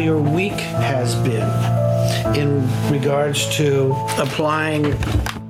[0.00, 1.48] your week has been
[2.34, 4.96] in regards to applying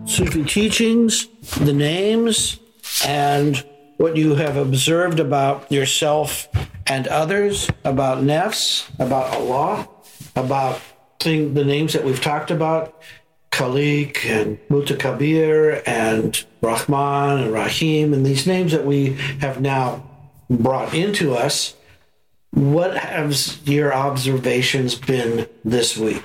[0.06, 1.28] Sufi teachings,
[1.60, 2.58] the names,
[3.06, 3.64] and
[3.96, 6.48] what you have observed about yourself
[6.86, 9.88] and others, about nafs, about Allah,
[10.34, 10.80] about
[11.20, 13.00] thing, the names that we've talked about,
[13.52, 20.08] Khalik and Mutakabir and Rahman and Rahim, and these names that we have now
[20.48, 21.74] brought into us.
[22.52, 26.22] What has your observations been this week?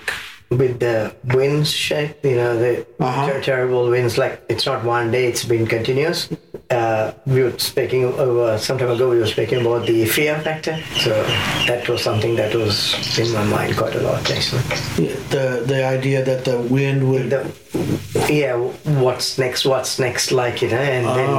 [0.51, 3.27] with the winds shape, you know, the Uh-huh.
[3.27, 6.29] ter- terrible winds, like it's not one day, it's been continuous.
[6.69, 10.77] Uh, we were speaking over some time ago, we were speaking about the fear factor.
[11.01, 11.09] So
[11.67, 14.61] that was something that was in my mind quite a lot, actually.
[15.33, 17.41] The the idea that the wind would The,
[18.29, 18.55] yeah,
[19.01, 21.31] what's next, what's next, like, you know, and then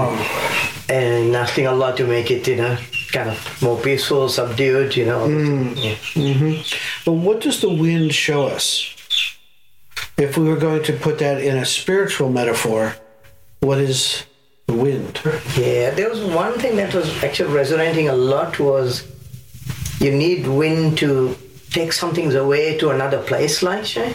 [0.90, 2.76] and asking Allah to make it, you know,
[3.12, 5.26] kind of more peaceful, subdued, you know.
[5.26, 6.62] Yeah.
[7.04, 8.92] But what does the wind show us?
[10.18, 12.94] If we were going to put that in a spiritual metaphor,
[13.60, 14.24] what is
[14.66, 15.20] the wind?
[15.56, 19.06] Yeah, there was one thing that was actually resonating a lot was
[20.00, 21.36] you need wind to
[21.70, 24.14] take some things away to another place, like Shay.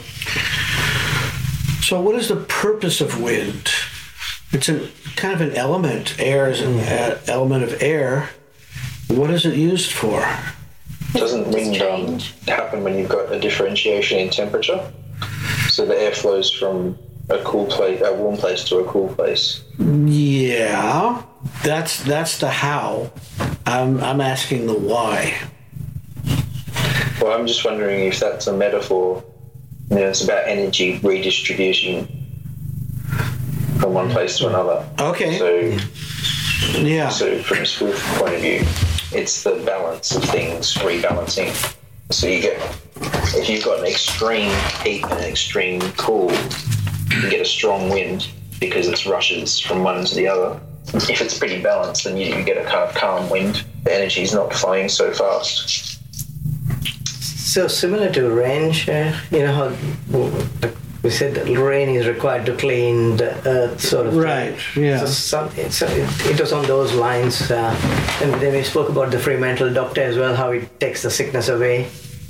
[1.84, 3.70] So, what is the purpose of wind?
[4.52, 6.16] It's a kind of an element.
[6.20, 8.30] Air is an a- element of air.
[9.12, 10.26] What is it used for?
[11.14, 12.18] Doesn't wind um,
[12.48, 14.90] happen when you've got a differentiation in temperature?
[15.70, 16.98] So the air flows from
[17.30, 19.62] a cool place, a warm place to a cool place.
[19.78, 21.24] Yeah,
[21.64, 23.12] that's that's the how.
[23.66, 25.38] I'm I'm asking the why.
[27.22, 29.24] Well, I'm just wondering if that's a metaphor.
[29.90, 32.08] You know, it's about energy redistribution
[33.80, 34.88] from one place to another.
[35.00, 35.38] Okay.
[35.38, 37.10] So, Yeah.
[37.10, 38.64] so from a school point of view,
[39.14, 41.52] it's the balance of things rebalancing.
[42.12, 42.60] So you get,
[43.36, 44.52] if you've got an extreme
[44.84, 48.30] heat and an extreme cool, you get a strong wind
[48.60, 50.60] because it's rushes from one to the other.
[50.94, 53.64] If it's pretty balanced, then you, you get a kind of calm wind.
[53.84, 56.00] The energy is not flowing so fast.
[57.06, 60.72] So similar to rain, Shay, uh, you know how
[61.04, 64.14] we said that rain is required to clean the earth, sort of.
[64.14, 64.22] thing.
[64.22, 65.00] Right, yeah.
[65.00, 67.76] So, some, so it, it was on those lines, uh,
[68.22, 71.50] and then we spoke about the Fremantle doctor as well, how it takes the sickness
[71.50, 71.90] away.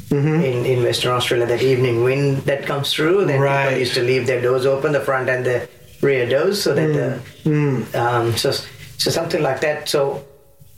[0.09, 0.41] Mm-hmm.
[0.43, 3.63] In, in Western Australia, that evening wind that comes through, then Right.
[3.69, 5.69] people used to leave their doors open, the front and the
[6.01, 7.89] rear doors, so that Mm.
[7.91, 8.51] the um, so
[8.97, 9.87] so something like that.
[9.87, 10.23] So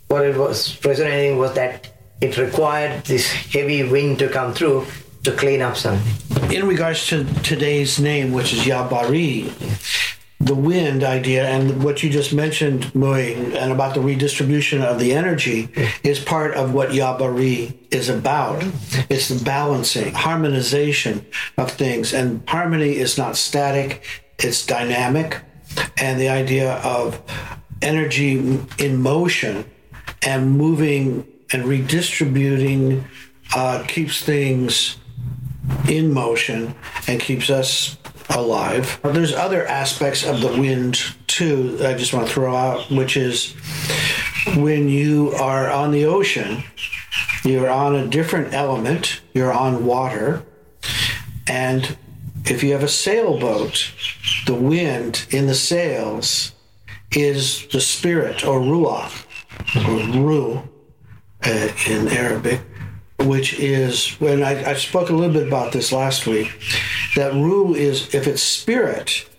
[0.07, 1.87] what it was resonating was that
[2.21, 4.85] it required this heavy wind to come through
[5.23, 6.13] to clean up something.
[6.51, 9.51] in regards to today's name, which is Yabari,
[10.39, 15.13] the wind idea and what you just mentioned, Mui, and about the redistribution of the
[15.13, 15.69] energy
[16.03, 18.61] is part of what Yabari is about.
[19.09, 21.25] It's the balancing, harmonization
[21.57, 22.13] of things.
[22.13, 24.03] And harmony is not static,
[24.37, 25.39] it's dynamic.
[25.97, 27.21] And the idea of
[27.81, 29.65] energy in motion
[30.21, 33.05] and moving and redistributing
[33.55, 34.97] uh, keeps things
[35.87, 36.75] in motion
[37.07, 37.97] and keeps us
[38.29, 38.99] alive.
[39.03, 43.53] There's other aspects of the wind too I just want to throw out, which is
[44.55, 46.63] when you are on the ocean,
[47.43, 50.43] you're on a different element, you're on water,
[51.47, 51.97] and
[52.45, 53.91] if you have a sailboat,
[54.45, 56.51] the wind in the sails
[57.11, 59.11] is the spirit or ruah
[59.75, 60.63] or ruh
[61.45, 62.61] uh, in Arabic,
[63.23, 66.51] which is when I, I spoke a little bit about this last week.
[67.15, 69.29] That ruh is if it's spirit.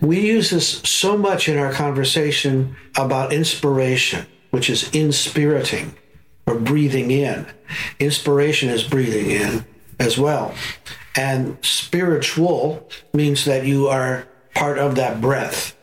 [0.00, 5.94] We use this so much in our conversation about inspiration, which is inspiriting
[6.46, 7.46] or breathing in.
[7.98, 9.66] Inspiration is breathing in
[9.98, 10.54] as well.
[11.16, 15.76] And spiritual means that you are part of that breath.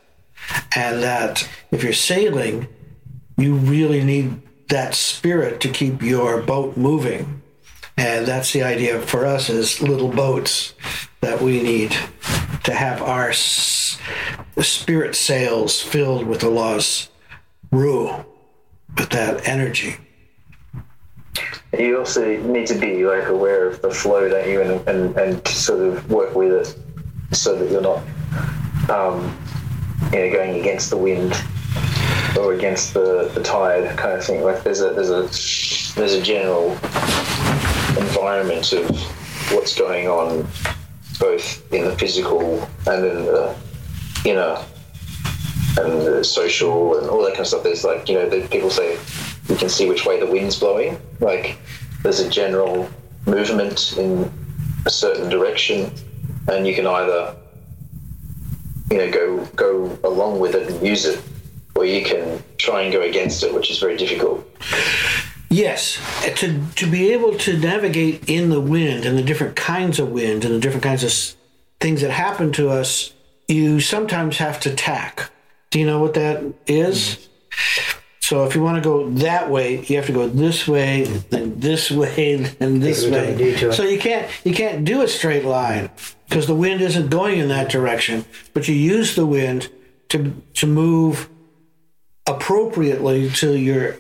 [0.76, 2.68] And that if you're sailing,
[3.38, 7.43] you really need that spirit to keep your boat moving.
[7.98, 10.74] And that's the idea for us as little boats
[11.22, 11.96] that we need
[12.64, 17.10] to have our spirit sails filled with Allah's
[17.72, 18.24] ruh,
[18.98, 19.98] with that energy.
[21.78, 25.48] You also need to be like aware of the flow, don't you, and, and, and
[25.48, 26.78] sort of work with it
[27.36, 27.98] so that you're not,
[28.90, 29.36] um,
[30.12, 31.34] you know, going against the wind
[32.38, 34.44] or against the, the tide kind of thing.
[34.44, 35.22] Like there's a there's a
[35.96, 36.78] there's a general
[37.98, 38.90] environment of
[39.52, 40.48] what's going on,
[41.20, 43.56] both in the physical and in the
[44.26, 44.64] inner
[45.78, 47.64] and the social and all that kind of stuff.
[47.64, 48.98] There's like you know, the, people say
[49.50, 51.00] you can see which way the wind's blowing.
[51.20, 51.58] Like
[52.04, 52.90] there's a general
[53.26, 54.32] movement in
[54.86, 55.92] a certain direction,
[56.48, 57.36] and you can either
[58.92, 61.22] you know go go along with it and use it,
[61.76, 64.48] or you can try and go against it, which is very difficult.
[65.54, 66.00] Yes,
[66.38, 70.44] to to be able to navigate in the wind and the different kinds of wind
[70.46, 71.38] and the different kinds of
[71.80, 73.14] things that happen to us,
[73.48, 75.30] you sometimes have to tack.
[75.70, 77.30] Do you know what that is?
[78.20, 81.60] So if you want to go that way, you have to go this way, then
[81.60, 83.76] this way, then this Take a bit of a way.
[83.76, 85.92] So you can't you can't do a straight line
[86.28, 88.26] because the wind isn't going in that direction.
[88.54, 89.70] But you use the wind
[90.10, 91.30] to to move
[92.28, 93.98] appropriately to your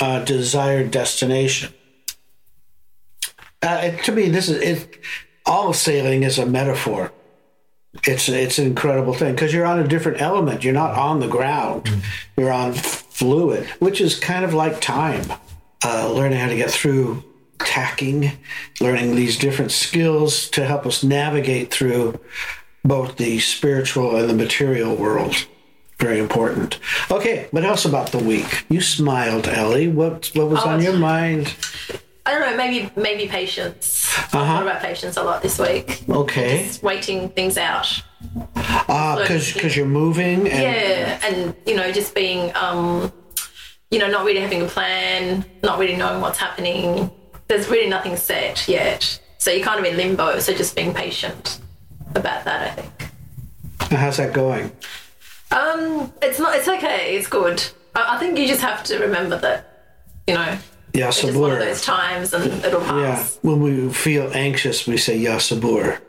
[0.00, 1.72] uh, desired destination.
[3.62, 4.98] Uh, it- to me, this is it.
[5.44, 7.12] All sailing is a metaphor.
[8.06, 10.62] It's it's an incredible thing because you're on a different element.
[10.64, 11.90] You're not on the ground.
[12.36, 15.24] You're on fluid, which is kind of like time.
[15.84, 17.24] Uh, learning how to get through
[17.58, 18.32] tacking,
[18.80, 22.18] learning these different skills to help us navigate through
[22.84, 25.34] both the spiritual and the material world.
[26.02, 26.80] Very important.
[27.12, 28.64] Okay, what else about the week?
[28.68, 29.86] You smiled, Ellie.
[29.86, 31.54] What what was on your mind?
[32.26, 34.08] I don't know, maybe maybe patience.
[34.16, 34.40] Uh-huh.
[34.40, 36.02] I thought about patience a lot this week.
[36.08, 36.66] Okay.
[36.66, 38.02] Just waiting things out.
[38.56, 43.12] Ah, because because you're moving and Yeah, and you know, just being um
[43.92, 47.12] you know, not really having a plan, not really knowing what's happening.
[47.46, 49.20] There's really nothing set yet.
[49.38, 51.60] So you're kind of in limbo, so just being patient
[52.16, 53.92] about that, I think.
[53.92, 54.72] how's that going?
[55.52, 57.62] Um, it's not it's okay, it's good.
[57.94, 59.84] I, I think you just have to remember that,
[60.26, 60.58] you know,
[60.94, 63.38] Yeah, it's just one of those times and it'll pass.
[63.42, 66.00] Yeah, when we feel anxious, we say ya sabur.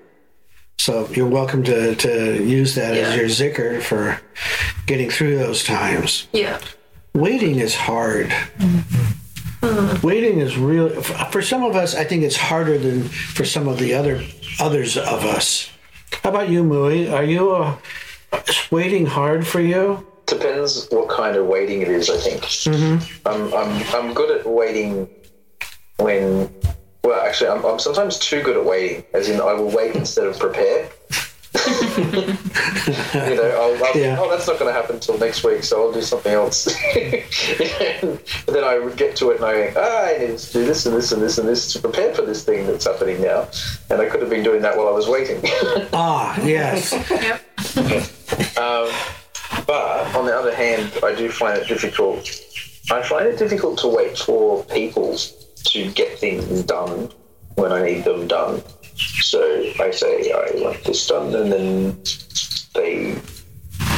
[0.79, 4.19] So you're welcome to, to use that as your zikr for
[4.85, 6.27] getting through those times.
[6.33, 6.59] Yeah.
[7.13, 8.33] Waiting is hard.
[10.03, 10.89] Waiting is real.
[11.31, 14.21] For some of us, I think it's harder than for some of the other
[14.59, 15.69] others of us.
[16.21, 17.11] How about you, Mui?
[17.11, 17.77] Are you uh,
[18.47, 20.05] is waiting hard for you?
[20.25, 22.09] Depends what kind of waiting it is.
[22.09, 23.27] I think mm-hmm.
[23.27, 25.09] I'm I'm I'm good at waiting
[25.97, 26.53] when.
[27.03, 29.03] Well, actually, I'm, I'm sometimes too good at waiting.
[29.13, 30.89] As in, I will wait instead of prepare.
[33.29, 34.17] you know, I'll, I'll Yeah.
[34.19, 36.67] oh, that's not going to happen until next week, so I'll do something else.
[36.95, 40.65] and then I would get to it and I go, ah, I need to do
[40.65, 43.47] this and this and this and this to prepare for this thing that's happening now.
[43.89, 45.41] And I could have been doing that while I was waiting.
[45.95, 46.91] Ah, yes.
[47.09, 47.41] Yep.
[48.57, 48.89] Um,
[49.67, 52.29] but on the other hand, I do find it difficult.
[52.91, 57.11] I find it difficult to wait for people to get things done
[57.55, 58.61] when I need them done.
[58.95, 59.41] So
[59.79, 61.97] I say I want this done, and then
[62.75, 63.15] they,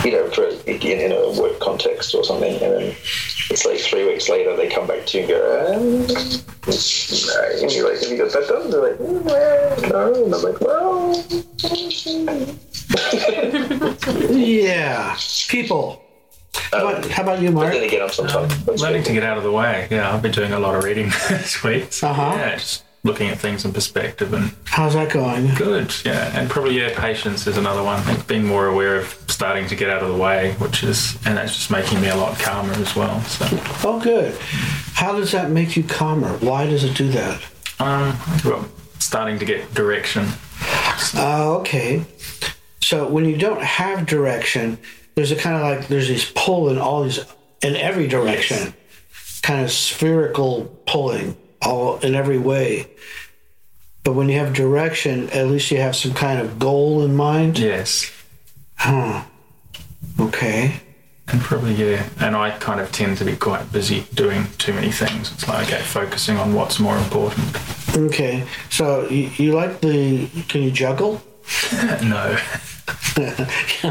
[0.04, 2.96] you know, for in, in a work context or something, and then
[3.50, 6.06] it's like three weeks later they come back to you and go, um,
[6.68, 8.70] uh, and you're like, have you got that done?
[8.72, 11.24] They're like, "Mm, well, no, and I'm like, well.
[14.32, 15.18] Yeah.
[15.50, 16.02] People.
[16.72, 17.74] How about, how about you, But Mark?
[17.74, 19.88] then again, I'm sometimes Learning to get out of the way.
[19.92, 21.92] Yeah, I've been doing a lot of reading this week.
[21.94, 22.34] So, Uh-huh.
[22.36, 25.54] Yeah, just looking at things in perspective and How's that going?
[25.56, 25.94] good.
[26.04, 28.04] Yeah, and probably yeah, patience is another one.
[28.06, 31.38] Like being more aware of starting to get out of the way, which is and
[31.38, 33.22] that's just making me a lot calmer as well.
[33.22, 33.46] So
[33.88, 34.36] Oh, good.
[34.94, 36.36] How does that make you calmer?
[36.40, 37.42] Why does it do that?
[37.80, 38.68] um, well,
[39.00, 40.26] starting to get direction.
[41.16, 42.04] Uh, okay.
[42.82, 44.78] So when you don't have direction,
[45.16, 47.20] there's a kind of like there's this pull in all these
[47.62, 48.74] in every direction,
[49.42, 52.88] kind of spherical pulling all in every way.
[54.04, 57.58] But when you have direction, at least you have some kind of goal in mind.
[57.58, 58.12] Yes.
[58.76, 59.24] Huh.
[60.20, 60.80] Okay.
[61.28, 64.92] And probably yeah, and I kind of tend to be quite busy doing too many
[64.92, 65.32] things.
[65.34, 67.58] It's like okay, focusing on what's more important.
[67.98, 68.44] Okay.
[68.70, 70.28] So you, you like the?
[70.48, 71.24] Can you juggle?
[72.04, 72.38] no,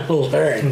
[0.08, 0.70] learn.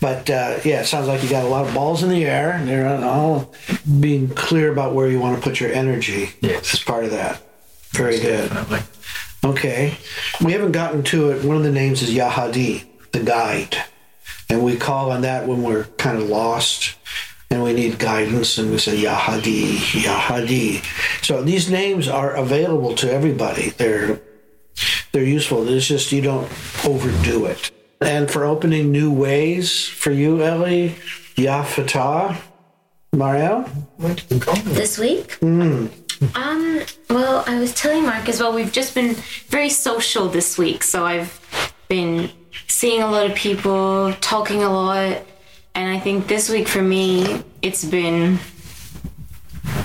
[0.00, 2.52] but uh, yeah, it sounds like you got a lot of balls in the air,
[2.52, 3.52] and they're all
[4.00, 6.30] being clear about where you want to put your energy.
[6.40, 6.74] Yes.
[6.74, 7.42] as part of that.
[7.90, 8.50] Very good.
[8.50, 8.80] definitely.
[9.44, 9.96] Okay,
[10.44, 11.44] we haven't gotten to it.
[11.44, 13.76] One of the names is Yahadi, the guide,
[14.48, 16.96] and we call on that when we're kind of lost
[17.48, 20.84] and we need guidance, and we say Yahadi, Yahadi.
[21.24, 23.70] So these names are available to everybody.
[23.70, 24.20] They're
[25.16, 25.66] they're useful.
[25.66, 26.46] It's just you don't
[26.84, 27.70] overdo it.
[28.02, 30.94] And for opening new ways for you, Ellie,
[31.36, 32.36] Ya Fattah,
[33.14, 33.64] Mario?
[33.98, 35.42] this week.
[35.42, 35.90] Um,
[37.08, 39.14] well, I was telling Mark as well, we've just been
[39.48, 40.82] very social this week.
[40.84, 41.40] So I've
[41.88, 42.28] been
[42.68, 45.22] seeing a lot of people, talking a lot.
[45.74, 48.38] And I think this week for me, it's been,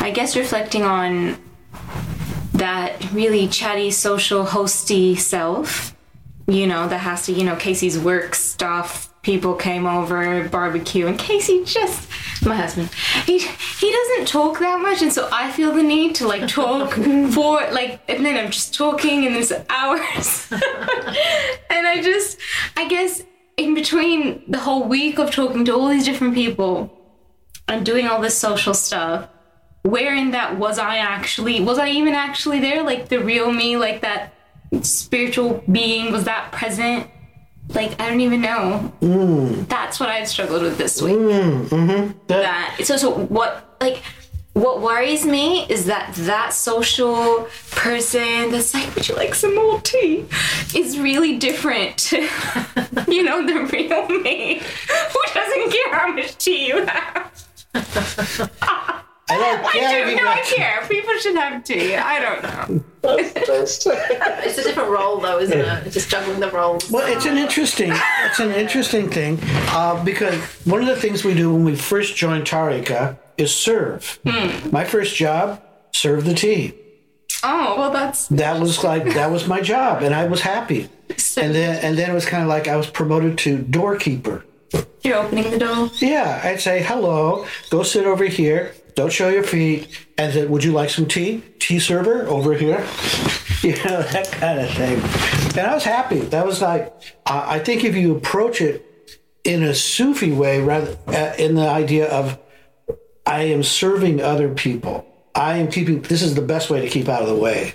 [0.01, 1.37] I guess, reflecting on
[2.61, 5.95] that really chatty, social, hosty self,
[6.45, 9.11] you know, that has to, you know, Casey's work stuff.
[9.23, 12.07] People came over, barbecue, and Casey just,
[12.45, 12.89] my husband,
[13.25, 16.91] he he doesn't talk that much, and so I feel the need to like talk
[17.33, 22.37] for like, and then I'm just talking, and there's hours, and I just,
[22.77, 23.23] I guess,
[23.57, 26.95] in between the whole week of talking to all these different people
[27.67, 29.29] and doing all this social stuff,
[29.83, 32.83] where in that was I actually, was I even actually there?
[32.83, 34.33] Like the real me, like that
[34.81, 37.07] spiritual being, was that present?
[37.69, 38.91] Like, I don't even know.
[39.69, 41.15] That's what I've struggled with this week.
[41.17, 44.01] mm-hmm That, so, so what, like,
[44.53, 49.79] what worries me is that that social person that's like, would you like some more
[49.81, 50.25] tea?
[50.75, 52.17] Is really different to,
[53.07, 54.59] you know, the real me
[55.13, 57.31] who doesn't care how much tea you have.
[59.31, 59.99] I don't I care.
[59.99, 60.81] if do you no, I care.
[60.87, 61.95] People should have tea.
[61.95, 62.83] I don't know.
[63.01, 63.87] That's-
[64.43, 65.85] It's a different role, though, isn't it?
[65.87, 66.89] It's just juggling the roles.
[66.91, 67.91] Well, it's an interesting,
[68.25, 70.35] it's an interesting thing uh, because
[70.65, 74.19] one of the things we do when we first join Tarika is serve.
[74.71, 75.61] My first job,
[75.93, 76.73] serve the tea.
[77.43, 80.89] Oh well, that's That was like that was my job, and I was happy.
[81.37, 84.45] And then and then it was kind of like I was promoted to doorkeeper.
[85.03, 85.89] you're opening the door.
[85.99, 90.63] Yeah, I'd say hello, go sit over here, don't show your feet, and then would
[90.63, 91.43] you like some tea?
[91.59, 92.79] Tea server over here,
[93.61, 94.99] you know that kind of thing.
[95.57, 96.19] And I was happy.
[96.19, 96.93] That was like
[97.25, 98.85] I I think if you approach it
[99.43, 102.39] in a Sufi way, rather uh, in the idea of
[103.25, 105.05] I am serving other people.
[105.33, 106.01] I am keeping.
[106.01, 107.73] This is the best way to keep out of the way.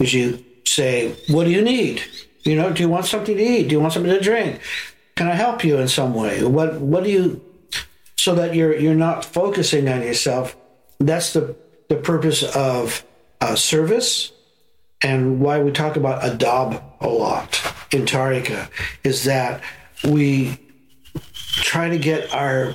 [0.00, 2.02] Is you say, "What do you need?
[2.44, 3.68] You know, do you want something to eat?
[3.68, 4.60] Do you want something to drink?
[5.16, 6.42] Can I help you in some way?
[6.44, 7.42] What What do you?"
[8.26, 10.56] So that you're you're not focusing on yourself.
[10.98, 11.54] That's the
[11.88, 13.04] the purpose of
[13.40, 14.32] uh, service,
[15.00, 18.68] and why we talk about adab a lot in Tarika
[19.04, 19.62] is that
[20.02, 20.58] we
[21.14, 22.74] try to get our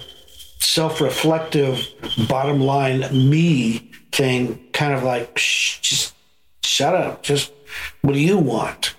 [0.59, 1.85] self-reflective
[2.29, 6.15] bottom line me thing kind of like just
[6.63, 7.51] shut up just
[8.03, 8.95] what do you want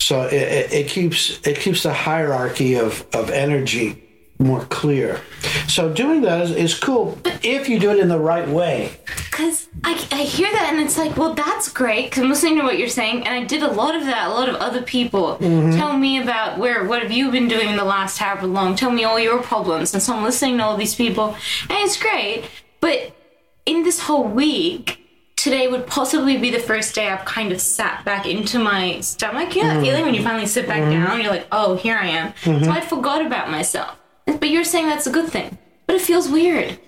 [0.00, 4.09] so it, it, it keeps it keeps the hierarchy of, of energy
[4.40, 5.20] more clear
[5.68, 8.98] so doing that is, is cool but if you do it in the right way
[9.30, 12.62] Because I, I hear that and it's like, well, that's great because I'm listening to
[12.62, 14.28] what you're saying, and I did a lot of that.
[14.28, 15.78] A lot of other people mm-hmm.
[15.78, 18.76] tell me about where what have you been doing in the last however long.
[18.76, 21.96] Tell me all your problems, and so I'm listening to all these people, and it's
[21.96, 22.44] great.
[22.80, 23.16] But
[23.64, 24.98] in this whole week,
[25.36, 29.56] today would possibly be the first day I've kind of sat back into my stomach.
[29.56, 30.28] You know that feeling when you mm-hmm.
[30.28, 31.04] finally sit back mm-hmm.
[31.04, 32.34] down, you're like, oh, here I am.
[32.44, 33.96] So I forgot about myself.
[34.38, 35.56] But you're saying that's a good thing.
[35.86, 36.78] But it feels weird.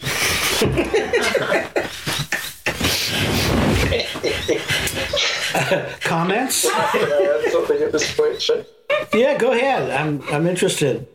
[6.01, 8.65] comments Uh, something at this point, Shane.
[9.15, 11.07] yeah go ahead i'm i'm interested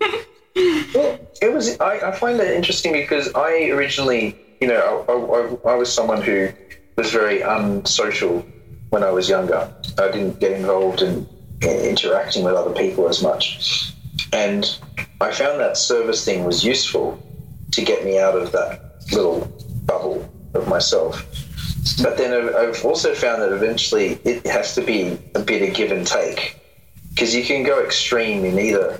[0.95, 1.79] Well, it was.
[1.79, 6.23] I, I find that interesting because I originally, you know, I, I, I was someone
[6.23, 6.49] who
[6.95, 8.43] was very unsocial
[8.89, 9.71] when I was younger.
[9.99, 11.27] I didn't get involved in,
[11.61, 13.93] in interacting with other people as much,
[14.33, 14.77] and
[15.21, 17.21] I found that service thing was useful
[17.71, 19.51] to get me out of that little
[19.85, 21.25] bubble of myself.
[22.01, 25.91] But then I've- also found that eventually it has to be a bit of give
[25.91, 26.57] and take
[27.09, 28.99] because you can go extreme in either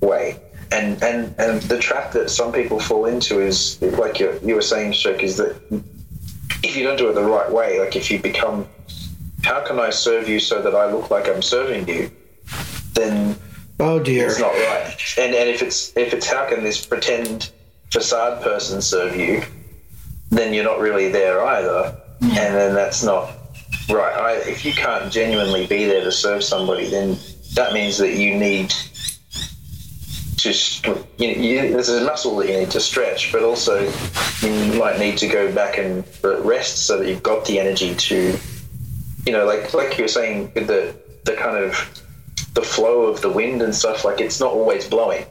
[0.00, 0.38] way.
[0.72, 4.62] And, and and the trap that some people fall into is like you, you were
[4.62, 5.54] saying, Shek, is that
[6.62, 8.66] if you don't do it the right way, like if you become,
[9.44, 12.10] how can I serve you so that I look like I'm serving you?
[12.94, 13.36] Then
[13.82, 14.96] oh dear it's not right.
[15.18, 17.50] And and if it's if it's how can this pretend
[17.90, 19.42] facade person serve you,
[20.30, 21.96] then you're not really there either.
[22.20, 22.30] Hmm.
[22.30, 23.30] And then that's not
[23.90, 24.14] right.
[24.14, 27.18] I, if you can't genuinely be there to serve somebody, then
[27.54, 28.72] that means that you need
[30.38, 30.52] to
[31.18, 33.80] you, you, there's a muscle that you need to stretch, but also
[34.40, 38.36] you might need to go back and rest so that you've got the energy to,
[39.24, 42.01] you know, like like you were saying with the the kind of
[42.54, 44.04] the flow of the wind and stuff.
[44.04, 45.24] Like it's not always blowing,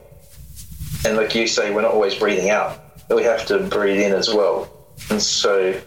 [1.05, 2.79] and like you say, we're not always breathing out.
[3.09, 4.69] We have to breathe in as well,
[5.09, 5.79] and so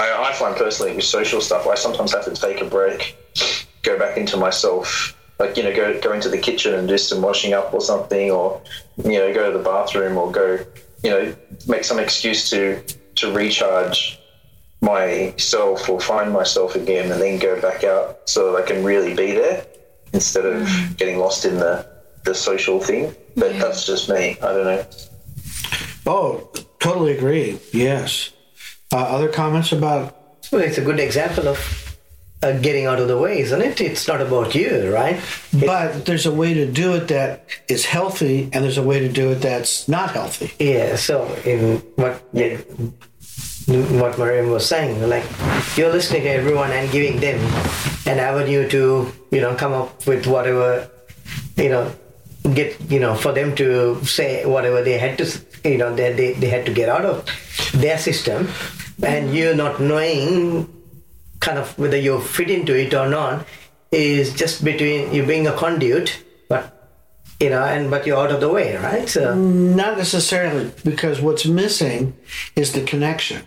[0.00, 3.16] I, I find personally with social stuff, I sometimes have to take a break,
[3.82, 7.22] go back into myself, like you know, go go into the kitchen and do some
[7.22, 8.60] washing up or something, or
[8.98, 10.58] you know, go to the bathroom or go,
[11.02, 11.34] you know,
[11.66, 12.82] make some excuse to
[13.16, 14.18] to recharge
[14.80, 19.14] myself or find myself again, and then go back out so that I can really
[19.14, 19.66] be there
[20.14, 21.86] instead of getting lost in the
[22.24, 23.14] the social thing.
[23.36, 24.38] But that's just me.
[24.40, 24.86] I don't know.
[26.06, 27.58] Oh, totally agree.
[27.72, 28.32] Yes.
[28.92, 30.16] Uh, other comments about?
[30.52, 31.98] Well, it's a good example of
[32.42, 33.80] uh, getting out of the way, isn't it?
[33.80, 35.20] It's not about you, right?
[35.52, 39.08] But there's a way to do it that is healthy, and there's a way to
[39.08, 40.52] do it that's not healthy.
[40.62, 40.96] Yeah.
[40.96, 42.58] So in what yeah,
[43.66, 45.24] what Mariam was saying, like
[45.76, 47.40] you're listening to everyone and giving them
[48.06, 50.90] an avenue to you know come up with whatever
[51.56, 51.92] you know
[52.52, 55.24] get you know for them to say whatever they had to
[55.64, 57.24] you know they, they, they had to get out of
[57.74, 58.48] their system
[59.02, 60.68] and you not knowing
[61.40, 63.46] kind of whether you fit into it or not
[63.90, 66.90] is just between you being a conduit but
[67.40, 71.46] you know and but you're out of the way right so Not necessarily, because what's
[71.46, 72.16] missing
[72.56, 73.44] is the connection.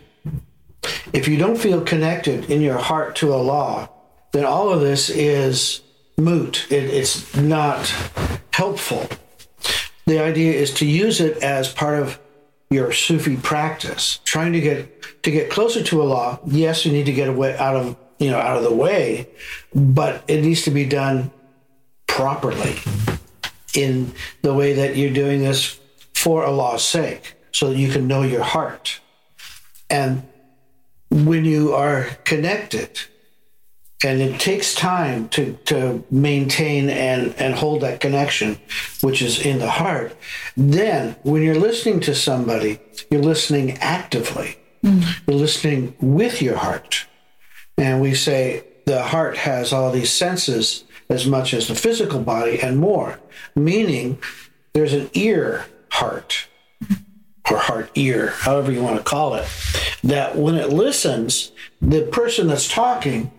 [1.14, 3.90] If you don't feel connected in your heart to Allah,
[4.38, 5.82] then all of this is
[6.18, 6.68] moot.
[6.70, 7.92] It, it's not
[8.54, 9.08] helpful.
[10.06, 12.20] The idea is to use it as part of
[12.70, 16.40] your Sufi practice, trying to get to get closer to Allah.
[16.46, 19.28] Yes, you need to get away out of you know out of the way,
[19.74, 21.32] but it needs to be done
[22.06, 22.76] properly
[23.74, 25.80] in the way that you're doing this
[26.14, 29.00] for Allah's sake, so that you can know your heart.
[29.90, 30.24] And
[31.10, 33.00] when you are connected,
[34.04, 38.60] and it takes time to, to maintain and, and hold that connection,
[39.02, 40.16] which is in the heart,
[40.56, 44.58] then when you're listening to somebody, you're listening actively.
[44.84, 45.04] Mm.
[45.28, 47.08] You're listening with your heart.
[47.78, 52.60] And we say the heart has all these senses as much as the physical body
[52.62, 53.20] and more,
[53.56, 54.20] meaning
[54.74, 56.48] there's an ear heart
[57.50, 59.48] or heart ear, however you want to call it,
[60.04, 61.52] that when it listens,
[61.82, 63.32] the person that's talking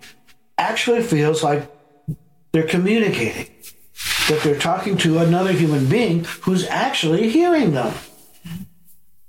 [0.59, 1.69] actually feels like
[2.51, 3.47] they're communicating,
[4.27, 7.93] that they're talking to another human being who's actually hearing them.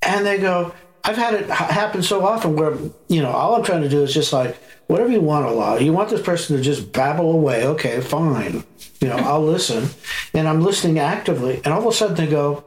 [0.03, 2.77] And they go, I've had it happen so often where,
[3.09, 4.57] you know, all I'm trying to do is just like,
[4.87, 5.81] whatever you want, Allah.
[5.81, 7.67] You want this person to just babble away.
[7.67, 8.65] Okay, fine.
[9.01, 9.89] You know, I'll listen.
[10.35, 11.61] And I'm listening actively.
[11.65, 12.65] And all of a sudden they go,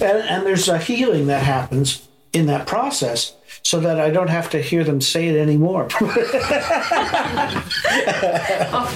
[0.01, 4.51] And, and there's a healing that happens in that process so that I don't have
[4.51, 5.85] to hear them say it anymore.
[5.85, 6.01] Off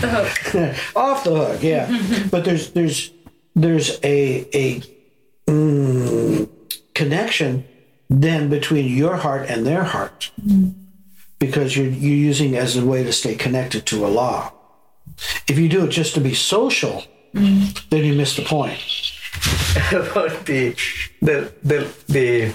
[0.00, 0.96] the hook.
[0.96, 2.26] Off the hook, yeah.
[2.30, 3.12] but there's there's
[3.54, 4.82] there's a a
[5.46, 6.48] mm,
[6.94, 7.64] connection
[8.08, 10.30] then between your heart and their heart
[11.38, 14.52] because you're you're using it as a way to stay connected to Allah.
[15.48, 18.80] If you do it just to be social, then you miss the point.
[19.92, 20.74] about the
[21.20, 22.54] the the, the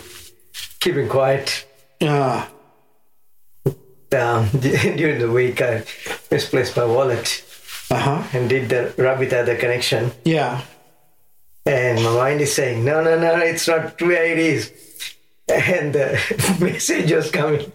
[0.82, 1.65] keeping quiet.
[2.02, 2.48] Yeah.
[3.65, 4.50] um,
[5.00, 5.84] during the week I
[6.30, 7.44] misplaced my wallet
[7.89, 8.24] Uh huh.
[8.34, 10.12] and did the Rabita the connection.
[10.26, 10.62] Yeah.
[11.65, 14.72] and my mind is saying no no no it's not where it is.
[15.48, 16.08] And the
[16.62, 17.72] message was coming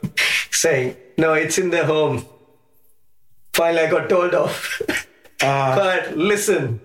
[0.51, 2.25] saying no it's in the home.
[3.55, 4.83] Finally I got told off.
[5.39, 6.81] But listen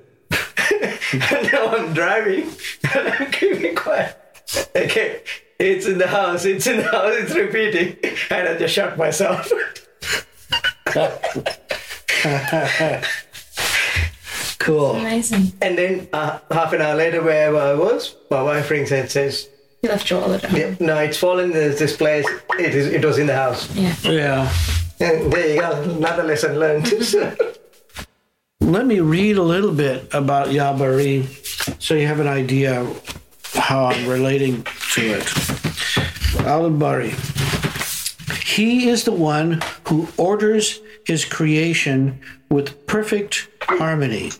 [1.51, 2.47] now I'm driving
[2.93, 4.15] and I'm keeping quiet.
[4.75, 5.21] Okay
[5.61, 7.95] it's in the house it's in the house it's repeating
[8.29, 9.49] and I just shut myself
[14.59, 14.91] Cool.
[14.97, 15.53] Amazing.
[15.61, 19.49] and then uh, half an hour later wherever I was my wife rings and says
[19.81, 20.59] You left your wallet at home.
[20.59, 21.49] Yeah, no, it's fallen.
[21.51, 22.27] There's this place.
[22.59, 22.85] It is.
[22.87, 23.73] It was in the house.
[23.75, 23.95] Yeah.
[24.03, 24.53] Yeah.
[24.99, 25.81] And there you go.
[25.97, 26.93] Another lesson learned.
[28.61, 31.25] Let me read a little bit about Yabari
[31.81, 32.85] so you have an idea
[33.55, 36.45] how I'm relating to it.
[36.45, 37.13] Al Bari.
[38.43, 44.31] He is the one who orders his creation with perfect harmony.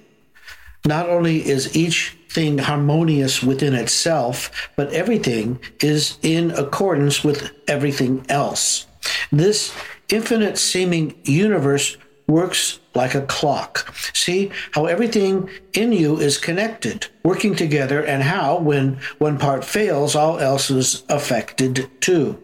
[0.86, 8.26] Not only is each thing harmonious within itself, but everything is in accordance with everything
[8.28, 8.88] else.
[9.32, 9.74] This
[10.10, 11.96] infinite seeming universe
[12.28, 13.94] works like a clock.
[14.14, 20.16] See how everything in you is connected, working together, and how, when one part fails,
[20.16, 22.42] all else is affected too.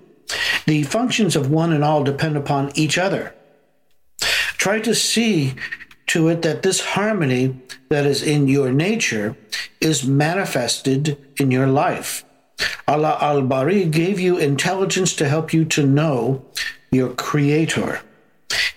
[0.65, 3.33] The functions of one and all depend upon each other.
[4.57, 5.55] Try to see
[6.07, 9.35] to it that this harmony that is in your nature
[9.79, 12.23] is manifested in your life.
[12.87, 16.45] Allah al Bari gave you intelligence to help you to know
[16.91, 18.01] your Creator.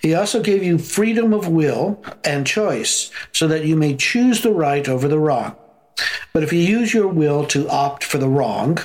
[0.01, 4.51] He also gave you freedom of will and choice so that you may choose the
[4.51, 5.55] right over the wrong.
[6.33, 8.79] But if you use your will to opt for the wrong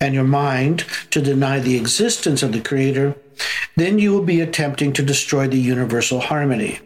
[0.00, 3.16] and your mind to deny the existence of the Creator,
[3.76, 6.80] then you will be attempting to destroy the universal harmony.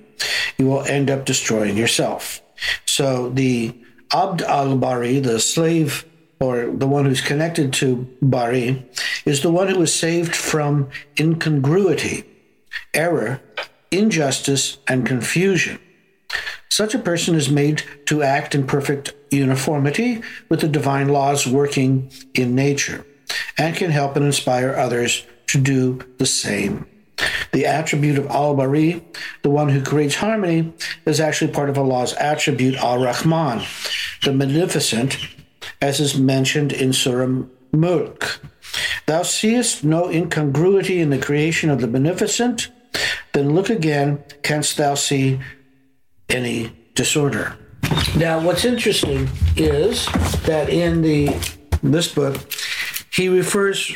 [0.59, 2.43] You will end up destroying yourself.
[2.87, 3.75] So the
[4.13, 6.05] Abd al Bari, the slave
[6.41, 8.87] or the one who's connected to Bari,
[9.25, 10.89] is the one who is saved from
[11.19, 12.25] incongruity,
[12.95, 13.41] error,
[13.91, 15.79] injustice, and confusion.
[16.69, 22.13] Such a person is made to act in perfect uniformity with the divine laws working
[22.35, 23.07] in nature
[23.57, 26.87] and can help and inspire others to do the same.
[27.53, 29.03] The attribute of Al Bari,
[29.43, 30.75] the one who creates harmony,
[31.07, 33.65] is actually part of Allah's attribute Al Rahman,
[34.25, 35.17] the Magnificent,
[35.81, 38.41] as is mentioned in Surah Mulk.
[39.07, 42.69] Thou seest no incongruity in the creation of the Beneficent,
[43.33, 45.41] then look again, canst thou see
[46.29, 47.57] any disorder?
[48.17, 50.07] Now, what's interesting is
[50.45, 51.29] that in the
[51.83, 52.37] this book,
[53.13, 53.91] he refers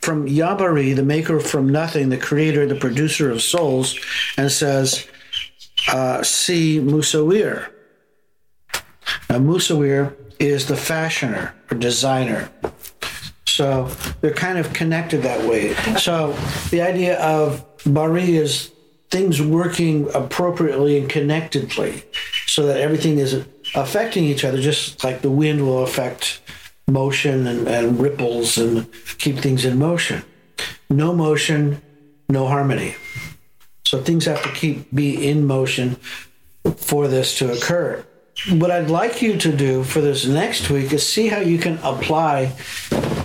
[0.00, 3.98] from Yabari, the maker from nothing, the creator, the producer of souls,
[4.36, 5.06] and says,
[5.92, 7.70] uh, see Musawir.
[9.28, 12.50] Now, Musawir is the fashioner or designer.
[13.60, 13.84] So
[14.22, 15.74] they're kind of connected that way.
[15.98, 16.32] So
[16.70, 18.72] the idea of Bari is
[19.10, 22.04] things working appropriately and connectedly
[22.46, 23.44] so that everything is
[23.74, 26.40] affecting each other, just like the wind will affect
[26.88, 30.22] motion and, and ripples and keep things in motion.
[30.88, 31.82] No motion,
[32.30, 32.94] no harmony.
[33.84, 35.96] So things have to keep be in motion
[36.76, 38.06] for this to occur.
[38.52, 41.76] What I'd like you to do for this next week is see how you can
[41.82, 42.56] apply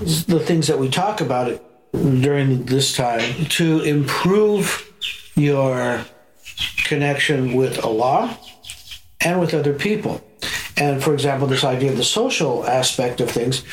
[0.06, 1.62] the things that we talk about
[1.94, 4.92] during this time to improve
[5.36, 6.06] your
[6.84, 8.38] connection with Allah
[9.22, 10.24] and with other people.
[10.78, 13.64] And for example, this idea of the social aspect of things,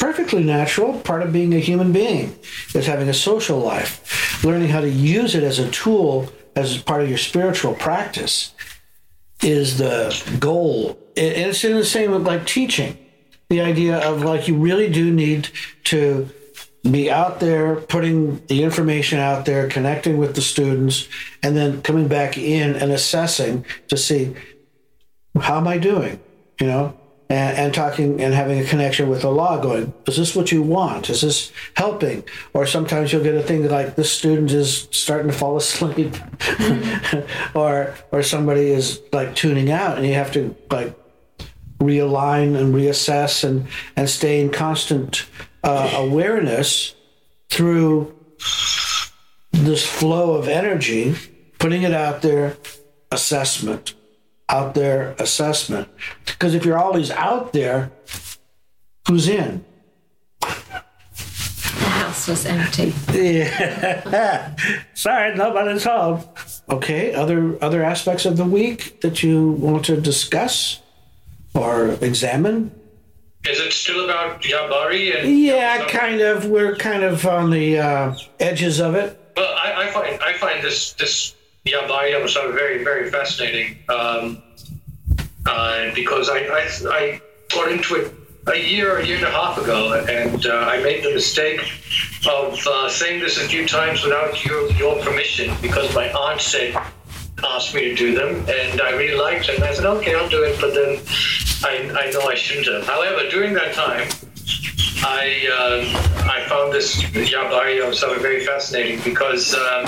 [0.00, 2.36] perfectly natural, part of being a human being
[2.74, 4.42] is having a social life.
[4.42, 8.52] Learning how to use it as a tool, as part of your spiritual practice,
[9.42, 10.98] is the goal.
[11.14, 12.98] It's in the same with like teaching.
[13.50, 15.48] The idea of like you really do need
[15.84, 16.30] to
[16.88, 21.08] be out there putting the information out there connecting with the students
[21.42, 24.34] and then coming back in and assessing to see
[25.38, 26.18] how am i doing?
[26.60, 26.96] You know?
[27.28, 30.62] And, and talking and having a connection with the law going is this what you
[30.62, 31.10] want?
[31.10, 32.24] Is this helping?
[32.54, 36.12] Or sometimes you'll get a thing like this student is starting to fall asleep.
[36.12, 37.56] Mm-hmm.
[37.56, 40.96] Or or somebody is like tuning out and you have to like
[41.80, 43.66] realign and reassess and
[43.96, 45.26] and stay in constant
[45.64, 46.94] uh, awareness
[47.48, 48.14] through
[49.52, 51.14] this flow of energy,
[51.58, 52.56] putting it out there,
[53.10, 53.94] assessment,
[54.48, 55.88] out there, assessment.
[56.24, 57.90] Because if you're always out there,
[59.08, 59.64] who's in?
[60.40, 60.46] The
[61.86, 62.94] house was empty.
[63.12, 64.56] Yeah.
[64.94, 66.24] Sorry, nobody's home.
[66.68, 67.14] Okay.
[67.14, 70.80] Other other aspects of the week that you want to discuss
[71.54, 72.72] or examine?
[73.48, 75.38] Is it still about Yabari and?
[75.38, 76.46] Yeah, kind of.
[76.46, 79.18] We're kind of on the uh, edges of it.
[79.36, 81.34] Well, I, I find I find this this
[81.66, 84.42] Yabari episode very very fascinating um,
[85.46, 88.14] uh, because I, I I got into it
[88.46, 91.60] a year a year and a half ago, and uh, I made the mistake
[92.28, 96.76] of uh, saying this a few times without your your permission because my aunt said
[97.44, 99.48] asked me to do them, and I really liked.
[99.48, 100.60] And I said, okay, I'll do it.
[100.60, 101.00] But then
[101.64, 102.86] I, I know I shouldn't have.
[102.86, 104.08] However, during that time,
[105.02, 109.86] I uh, I found this Yabari Ya Musawir very fascinating because um,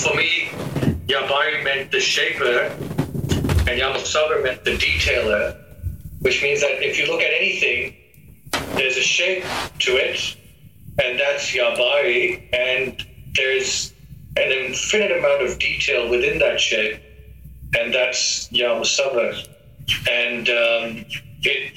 [0.00, 0.50] for me,
[1.06, 2.72] Yabari meant the shaper,
[3.68, 5.56] and Ya Musawir meant the detailer,
[6.20, 7.96] which means that if you look at anything,
[8.74, 9.44] there's a shape
[9.78, 10.36] to it,
[11.02, 13.92] and that's Yabari, and there's
[14.36, 17.00] an infinite amount of detail within that shape,
[17.78, 19.48] and that's Ya Musawir.
[20.10, 21.04] And um,
[21.42, 21.72] it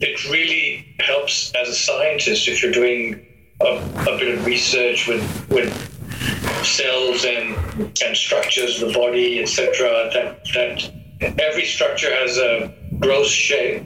[0.00, 3.26] it really helps as a scientist if you're doing
[3.60, 3.76] a,
[4.10, 5.72] a bit of research with with
[6.64, 7.56] cells and
[8.02, 10.10] and structures of the body, etc.
[10.12, 13.82] That that every structure has a gross shape,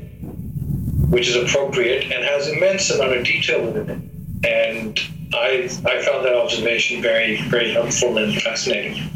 [1.10, 4.46] which is appropriate and has immense amount of detail within it.
[4.46, 5.00] And
[5.34, 9.10] I I found that observation very very helpful and fascinating.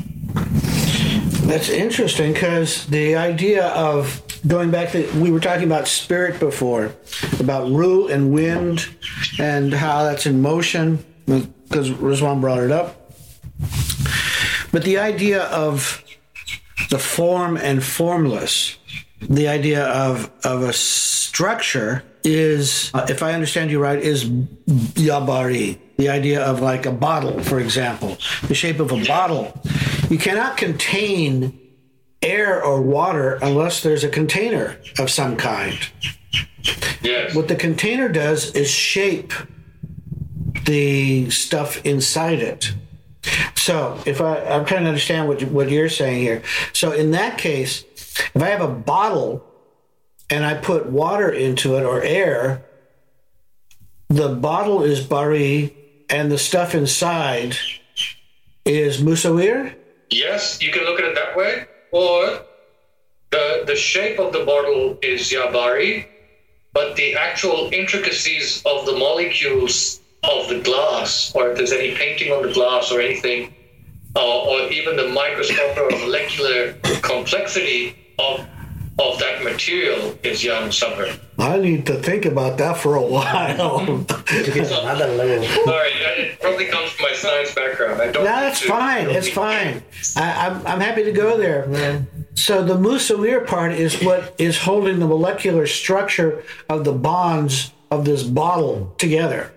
[1.47, 6.95] That's interesting because the idea of going back to we were talking about spirit before,
[7.41, 8.89] about root and wind,
[9.39, 13.13] and how that's in motion because Rizwan brought it up.
[14.73, 16.03] But the idea of
[16.91, 18.79] the form and formless,
[19.21, 25.79] the idea of of a structure is, uh, if I understand you right, is yabari.
[26.03, 29.55] The idea of like a bottle, for example, the shape of a bottle.
[30.11, 31.57] You cannot contain
[32.21, 35.79] air or water unless there's a container of some kind.
[37.03, 37.37] Yes.
[37.37, 39.33] What the container does is shape
[40.65, 42.75] the stuff inside it.
[43.55, 46.43] So if I, I'm trying to understand what, what you're saying here.
[46.73, 47.85] So in that case,
[48.35, 49.45] if I have a bottle
[50.29, 52.65] and I put water into it or air,
[54.09, 55.77] the bottle is bari
[56.13, 57.57] and the stuff inside
[58.65, 59.75] is musawir?
[60.11, 61.67] Yes, you can look at it that way.
[61.91, 62.43] Or
[63.31, 66.07] the the shape of the bottle is Yabari,
[66.73, 72.31] but the actual intricacies of the molecules of the glass, or if there's any painting
[72.33, 73.55] on the glass or anything,
[74.15, 78.47] uh, or even the microscopic or molecular complexity of
[78.99, 81.19] of that material is Ya Musawir.
[81.39, 84.05] I need to think about that for a while.
[84.35, 85.45] It's another level.
[85.65, 88.01] Sorry, it probably comes from my science background.
[88.01, 88.25] I don't.
[88.25, 89.11] No, that's fine.
[89.11, 89.83] It's fine.
[90.17, 92.07] I, I'm, I'm happy to go there.
[92.35, 98.05] So the musawir part is what is holding the molecular structure of the bonds of
[98.05, 99.53] this bottle together.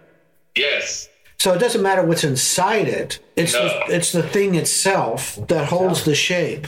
[0.55, 1.07] Yes.
[1.37, 3.19] So it doesn't matter what's inside it.
[3.35, 3.67] It's No.
[3.67, 6.67] the, it's the thing itself that holds the shape.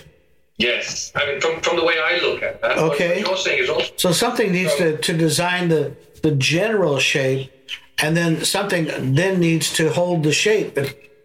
[0.57, 1.11] Yes.
[1.15, 2.61] I mean, from, from the way I look at it.
[2.61, 3.17] What- Okay.
[3.21, 7.51] What you're saying is also So something needs to, to design the, the general shape,
[7.99, 10.77] and then something then needs to hold the shape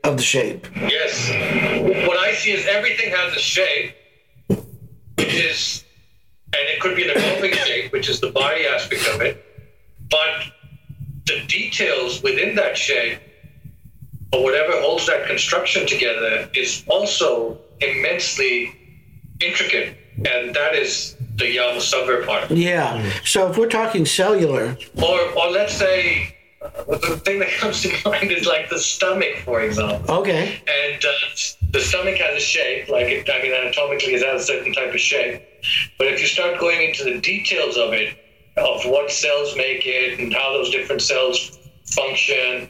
[0.05, 0.67] of the shape.
[0.77, 1.29] Yes.
[2.07, 3.95] What I see is everything has a shape,
[5.17, 5.85] which is,
[6.55, 9.45] and it could be an evolving shape, which is the body aspect of it,
[10.11, 10.45] but
[11.27, 13.19] the details within that shape,
[14.33, 18.75] or whatever holds that construction together, is also immensely
[19.43, 22.51] intricate, and that is the Ya Musawir part.
[22.51, 23.11] Yeah.
[23.25, 27.91] So if we're talking cellular, Or, or let's say, uh, the thing that comes to
[28.09, 30.15] mind is like the stomach, for example.
[30.17, 30.61] okay.
[30.69, 31.09] And uh,
[31.73, 34.93] the stomach has a shape, like it, I mean, anatomically, it has a certain type
[34.95, 35.43] of shape.
[35.99, 38.17] But if you start going into the details of it,
[38.57, 42.69] of what cells make it and how those different cells function,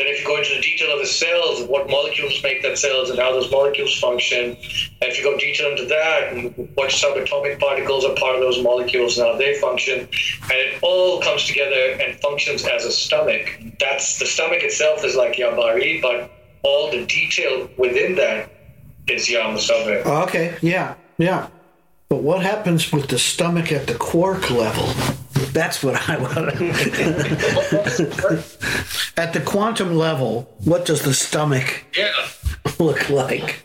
[0.00, 3.10] then if you go into the detail of the cells, what molecules make that cells
[3.10, 7.60] and how those molecules function, and if you go detail into that and what subatomic
[7.60, 12.02] particles are part of those molecules and how they function, and it all comes together
[12.02, 13.60] and functions as a stomach.
[13.78, 16.30] That's the stomach itself is like Yabari, but
[16.62, 18.50] all the detail within that
[19.06, 20.04] is Ya Musawir.
[20.24, 20.56] Okay.
[20.62, 20.94] Yeah.
[21.18, 21.48] Yeah.
[22.08, 24.88] But what happens with the stomach at the quark level?
[25.52, 26.54] That's what I want.
[29.16, 32.12] at the quantum level, what does the stomach Yeah.
[32.78, 33.62] look like?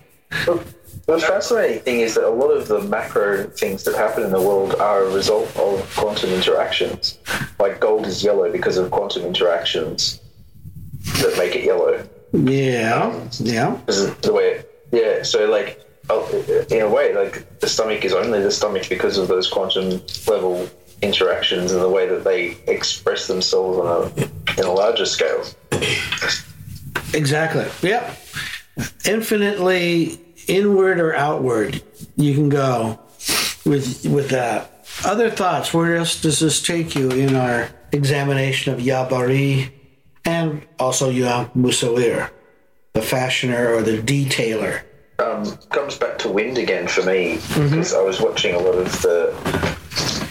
[1.08, 4.42] The fascinating thing is that a lot of the macro things that happen in the
[4.42, 7.20] world are a result of quantum interactions.
[7.60, 10.20] Like gold is yellow because of quantum interactions
[11.22, 12.04] that make it yellow.
[12.34, 13.04] Yeah.
[13.04, 13.78] Um, yeah.
[13.86, 16.28] This is the way it, yeah, so like, oh,
[16.72, 20.68] in a way, like the stomach is only the stomach because of those quantum level
[21.06, 25.44] interactions and the way that they express themselves on a, in a larger scale.
[27.14, 27.66] Exactly.
[27.88, 28.18] Yep.
[29.06, 31.82] Infinitely inward or outward,
[32.18, 33.00] you can go
[33.66, 34.72] with with that.
[35.06, 35.74] Other thoughts?
[35.74, 39.72] Where else does this take you in our examination of Yabari
[40.26, 42.30] and also Ya Musawir,
[42.94, 44.82] the fashioner or the detailer?
[45.20, 48.92] um, comes back to wind again for me because I was watching a lot of
[49.02, 49.75] the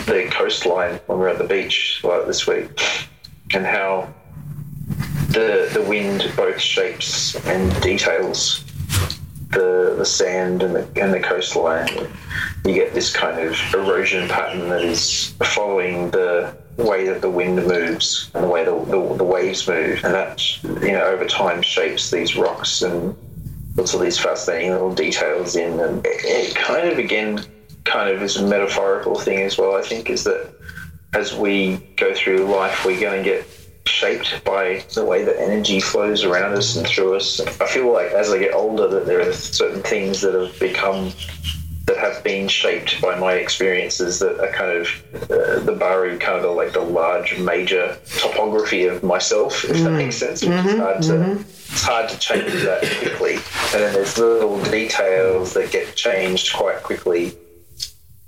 [0.07, 2.81] the coastline when we're at the beach like this week,
[3.53, 4.13] and how
[5.29, 8.65] the the wind both shapes and details
[9.51, 11.89] the the sand and the and the coastline.
[12.65, 17.57] You get this kind of erosion pattern that is following the way that the wind
[17.57, 21.63] moves and the way the, the, the waves move, and that you know over time
[21.63, 23.17] shapes these rocks and
[23.77, 27.45] puts all these fascinating little details in, and it, it kind of again
[27.85, 29.77] kind of is a metaphorical thing as well.
[29.77, 30.53] I think is that
[31.13, 33.47] as we go through life, we're going to get
[33.87, 37.41] shaped by the way that energy flows around us and through us.
[37.61, 41.13] I feel like as I get older, that there are certain things that have become
[41.87, 46.43] that have been shaped by my experiences that are kind of uh, the Bari kind
[46.43, 49.99] of like the large major topography of myself, if that mm.
[49.99, 50.43] makes sense.
[50.43, 50.81] Which is mm-hmm.
[50.81, 51.41] hard to mm-hmm.
[51.41, 53.35] it's hard to change that quickly.
[53.35, 57.37] And then there's little details that get changed quite quickly.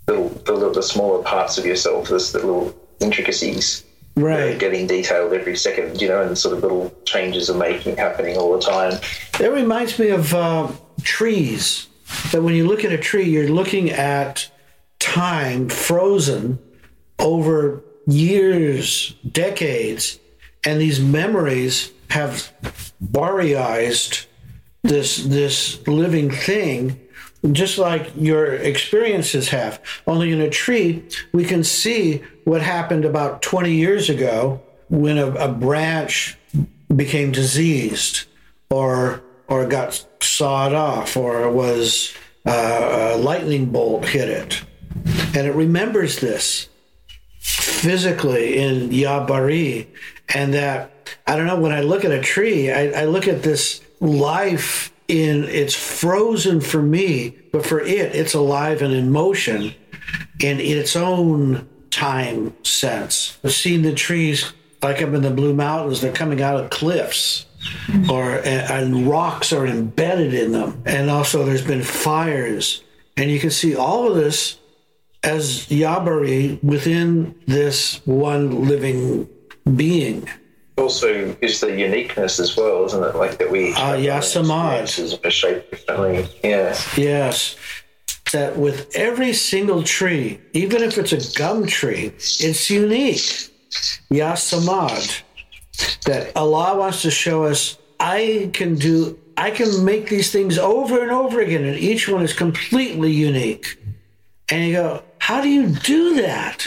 [0.09, 3.85] Little, the, little, the smaller parts of yourself, there's the little intricacies
[4.17, 4.59] Right.
[4.59, 8.57] getting detailed every second, you know, and sort of little changes are making happening all
[8.57, 8.99] the time.
[9.39, 11.89] It reminds me of uh, trees.
[12.33, 14.51] That when you look at a tree, you're looking at
[15.01, 16.59] time frozen
[17.19, 20.19] over years, decades,
[20.65, 22.53] and these memories have
[23.01, 24.27] barriized
[24.83, 27.01] this this living thing,
[27.53, 29.81] just like your experiences have.
[30.07, 35.31] Only in a tree, we can see what happened about 20 years ago when a,
[35.33, 36.37] a branch
[36.95, 38.25] became diseased
[38.71, 42.13] or or got sawed off or was
[42.47, 44.63] uh, a lightning bolt hit it.
[45.37, 46.69] And it remembers this
[47.39, 49.87] physically in Yabari.
[50.35, 50.91] And that,
[51.27, 54.93] I don't know, when I look at a tree, I, I look at this life
[55.09, 59.75] in, it's frozen for me, but for it, it's alive and in motion
[60.41, 63.39] in its own time sense.
[63.43, 67.47] I've seen the trees like up in the Blue Mountains, they're coming out of cliffs
[68.09, 70.83] or eh, and rocks are embedded in them.
[70.87, 72.83] And also there's been fires.
[73.17, 74.59] And you can see all of this
[75.23, 79.29] as Ya Bari within this one living
[79.75, 80.29] being.
[80.77, 83.17] Also, is the uniqueness as well, isn't it?
[83.17, 84.83] Like that we Ah, yeah, Samad.
[84.83, 86.29] experiences are shaped differently.
[86.45, 86.79] Yeah.
[86.97, 87.57] Yes.
[88.33, 93.23] That with every single tree, even if it's a gum tree, it's unique.
[94.11, 95.23] Ya Samad.
[96.05, 101.03] That Allah wants to show us I can do I can make these things over
[101.03, 103.79] and over again, and each one is completely unique.
[104.51, 106.67] And you go, how do you do that?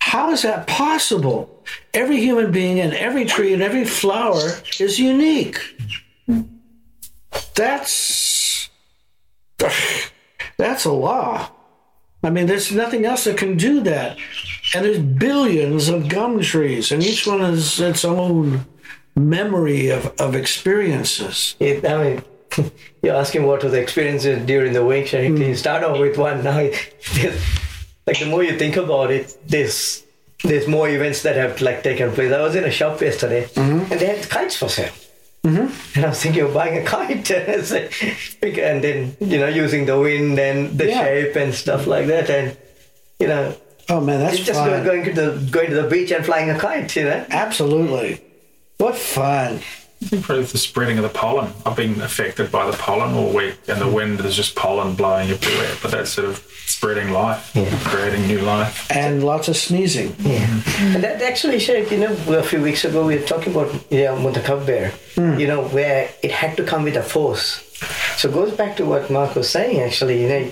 [0.00, 1.53] How is that possible?
[1.92, 5.58] Every human being and every tree and every flower is unique.
[7.54, 8.70] That's
[10.56, 11.50] that's Allah.
[12.22, 14.16] I mean, there's nothing else that can do that.
[14.74, 18.64] And there's billions of gum trees, and each one has its own
[19.14, 21.54] memory of, of experiences.
[21.60, 22.24] It, I mean,
[23.02, 25.06] you're asking what was the experiences during the week.
[25.06, 25.36] Sharik.
[25.36, 25.42] Hmm.
[25.42, 26.42] You start off with one.
[26.42, 26.56] Now,
[28.06, 30.03] like the more you think about it, there's
[30.44, 32.32] there's more events that have like taken place.
[32.32, 33.90] I was in a shop yesterday, mm-hmm.
[33.90, 34.92] and they had kites for sale.
[35.44, 35.96] Mm-hmm.
[35.96, 37.30] And I was thinking of buying a kite,
[38.42, 41.02] and then you know using the wind and the Yeah.
[41.02, 42.56] shape and stuff like that, and
[43.18, 43.54] you know
[43.88, 44.84] Oh man, that's it's just fun.
[44.84, 47.26] going to the going to the beach and flying a kite, you know.
[47.28, 48.20] Absolutely.
[48.78, 49.60] What fun.
[50.04, 51.50] I think probably the spreading of the pollen.
[51.64, 55.30] I've been affected by the pollen all week, and the wind is just pollen blowing
[55.30, 55.74] everywhere.
[55.80, 57.70] But that's sort of spreading life, yeah.
[57.84, 58.90] creating new life.
[58.90, 60.14] And lots of sneezing.
[60.18, 63.72] yeah And that actually, Sheikh, you know, a few weeks ago we were talking about
[63.90, 67.62] yeah, Mutakabbir, you know, where it had to come with a force.
[68.18, 70.22] So it goes back to what Mark was saying, actually.
[70.22, 70.50] You know,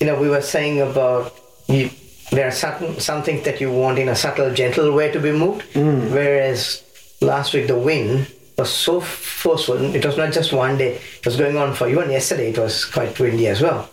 [0.00, 1.90] you know we were saying about you,
[2.30, 5.32] there are certain, some things that you want in a subtle, gentle way to be
[5.32, 6.12] moved, hmm.
[6.12, 6.82] whereas
[7.20, 9.94] last week the wind was so forceful.
[9.94, 12.84] It was not just one day, it was going on for even yesterday, it was
[12.84, 13.88] quite windy as well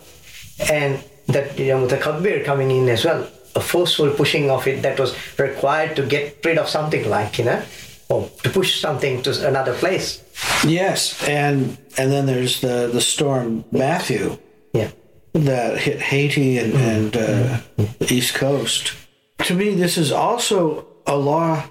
[0.70, 4.66] and that you know with the kabir coming in as well a forceful pushing of
[4.66, 7.62] it that was required to get rid of something like you know
[8.08, 10.22] or to push something to another place
[10.66, 14.38] Yes, and and then there's the the storm Matthew
[14.72, 14.90] yeah
[15.32, 17.60] that hit Haiti and, and uh,
[17.98, 18.94] the East Coast.
[19.38, 21.70] To me, this is also Allah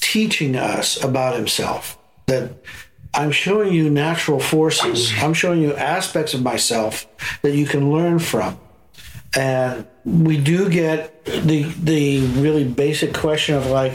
[0.00, 1.98] teaching us about Himself.
[2.32, 2.54] That
[3.14, 5.12] I'm showing you natural forces.
[5.18, 7.06] I'm showing you aspects of myself
[7.42, 8.58] that you can learn from.
[9.36, 13.92] And we do get the the really basic question of like,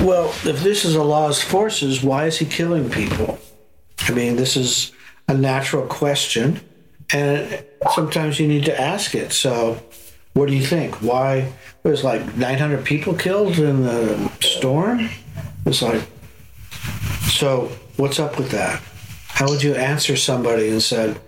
[0.00, 3.38] well, if this is Allah's forces, why is He killing people?
[4.00, 4.92] I mean, this is
[5.28, 6.60] a natural question,
[7.12, 9.32] and sometimes you need to ask it.
[9.32, 9.82] So,
[10.32, 10.96] what do you think?
[11.02, 15.10] Why was like 900 people killed in the storm?
[15.66, 16.02] It's like,
[17.30, 18.82] so what's up with that?
[19.28, 21.20] How would you answer somebody and said,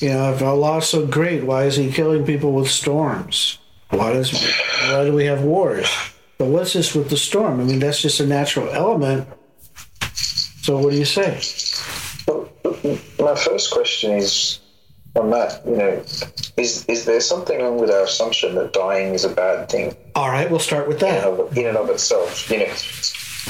[0.00, 3.58] you know, if Allah's so great, why is He killing people with storms?
[3.90, 4.30] Why does
[4.90, 5.88] why do we have wars?
[6.38, 7.60] But what's this with the storm?
[7.60, 9.26] I mean, that's just a natural element.
[10.62, 11.40] So, what do you say?
[13.18, 14.58] My first question is
[15.14, 15.62] on that.
[15.66, 16.02] You know,
[16.56, 20.28] is is there something wrong with our assumption that dying is a bad thing All
[20.28, 21.26] right, we'll start with in that.
[21.28, 22.50] and of, in and of itself?
[22.50, 22.74] You know,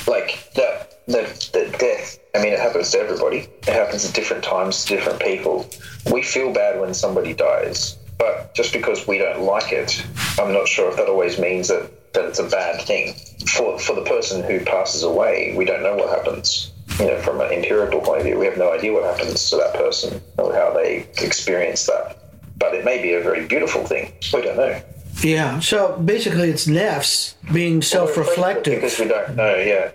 [0.07, 0.96] like that.
[1.09, 3.49] That, that death, I mean, it happens to everybody.
[3.63, 5.69] It happens at different times to different people.
[6.13, 10.05] We feel bad when somebody dies, but just because we don't like it,
[10.39, 13.15] I'm not sure if that always means that, that it's a bad thing.
[13.47, 16.73] For, for the person who passes away, we don't know what happens.
[16.99, 19.57] You know, from an empirical point of view, we have no idea what happens to
[19.57, 22.19] that person or how they experience that.
[22.59, 24.13] But it may be a very beautiful thing.
[24.33, 24.81] We don't know.
[25.23, 25.61] Yeah.
[25.61, 29.93] So basically, it's nefs being self-reflective, Because we don't know, yeah.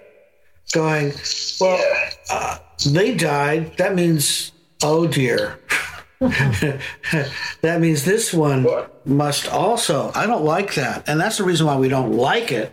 [0.74, 1.14] Going,
[1.60, 2.10] well, Yeah.
[2.30, 2.58] uh,
[2.92, 3.78] they died.
[3.78, 4.52] That means,
[4.84, 5.60] oh dear.
[6.22, 9.06] that means this one What?
[9.08, 10.12] must also.
[10.14, 12.72] I don't like that, and that's the reason why we don't like it.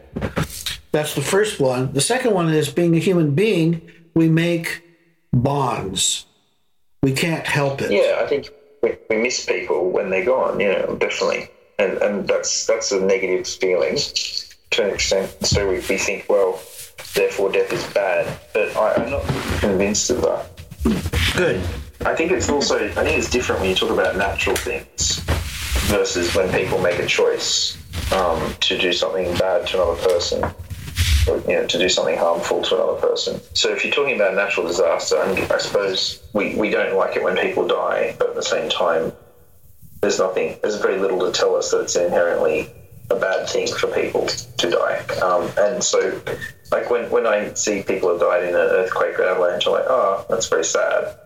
[0.92, 1.92] That's the first one.
[1.92, 4.82] The second one is being a human being, we make
[5.32, 6.26] bonds.
[7.02, 7.90] We can't help it.
[7.90, 8.50] Yeah, I think
[8.82, 10.60] we, we miss people when they're gone.
[10.60, 13.96] You know, definitely, and and that's that's a negative feeling
[14.70, 15.30] to an extent.
[15.46, 16.60] So we, we think, well,
[17.14, 18.38] therefore death is bad.
[18.52, 19.26] But I, I'm not
[19.60, 20.50] convinced of that.
[21.36, 21.62] Good.
[22.04, 25.20] I think it's also I think it's different when you talk about natural things
[25.88, 27.76] versus when people make a choice
[28.12, 30.44] um, to do something bad to another person
[31.28, 33.40] or you know to do something harmful to another person.
[33.54, 37.16] So if you're talking about a natural disaster, I, I suppose we, we don't like
[37.16, 39.12] it when people die, but at the same time,
[40.00, 42.70] there's nothing there's very little to tell us that it's inherently
[43.10, 44.98] a bad thing for people to die.
[45.22, 46.20] Um, and so
[46.70, 49.86] like when, when I see people have died in an earthquake or avalanche, I'm like,
[49.88, 51.16] oh, that's very sad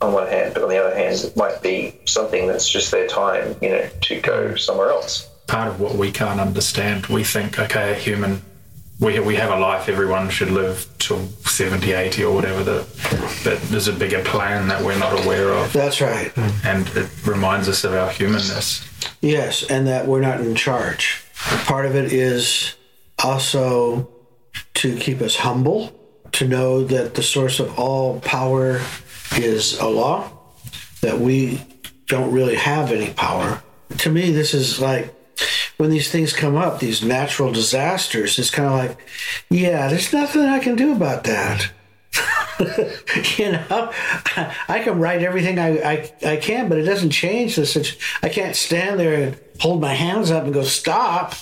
[0.00, 3.06] on one hand, but on the other hand, it might be something that's just their
[3.06, 5.28] time, you know, to go somewhere else.
[5.46, 8.42] Part of what we can't understand, we think, okay, a human,
[9.00, 13.60] we, we have a life, everyone should live till 70, 80 or whatever, the, but
[13.62, 15.72] there's a bigger plan that we're not aware of.
[15.72, 16.32] That's right.
[16.64, 18.88] And it reminds us of our humanness.
[19.24, 21.24] Yes, and that we're not in charge.
[21.64, 22.76] Part of it is
[23.22, 24.06] also
[24.74, 25.98] to keep us humble,
[26.32, 28.82] to know that the source of all power
[29.38, 30.30] is Allah,
[31.00, 31.62] that we
[32.06, 33.62] don't really have any power.
[33.96, 35.14] To me, this is like
[35.78, 39.08] when these things come up, these natural disasters, it's kind of like,
[39.48, 41.70] yeah, there's nothing I can do about that.
[43.38, 43.92] you know,
[44.68, 48.00] I can write everything I, I, I can, but it doesn't change the situation.
[48.22, 51.34] I can't stand there and hold my hands up and go, stop,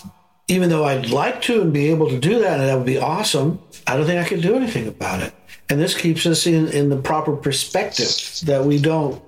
[0.49, 2.99] even though I'd like to and be able to do that, and that would be
[2.99, 3.61] awesome.
[3.87, 5.33] I don't think I can do anything about it.
[5.69, 9.23] And this keeps us in, in the proper perspective that we don't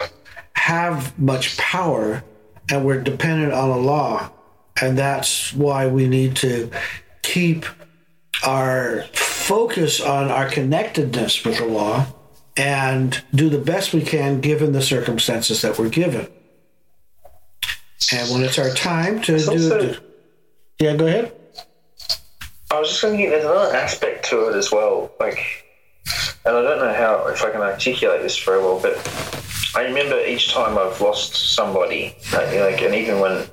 [0.55, 2.23] have much power
[2.71, 4.33] and we're dependent on Allah.
[4.81, 6.71] And that's why we need to
[7.23, 7.65] keep
[8.45, 9.05] our
[9.49, 12.07] focus on our connectedness with Allah
[12.57, 16.27] and do the best we can given the circumstances that we're given.
[18.13, 19.97] And when it's our time to It's do also-
[20.81, 21.33] yeah, go ahead.
[22.71, 25.13] I was just thinking there's another aspect to it as well.
[25.21, 25.39] Like,
[26.47, 28.95] and I don't know how, if I can articulate this very well, but
[29.77, 33.45] I remember each time I've lost somebody, like, like and even when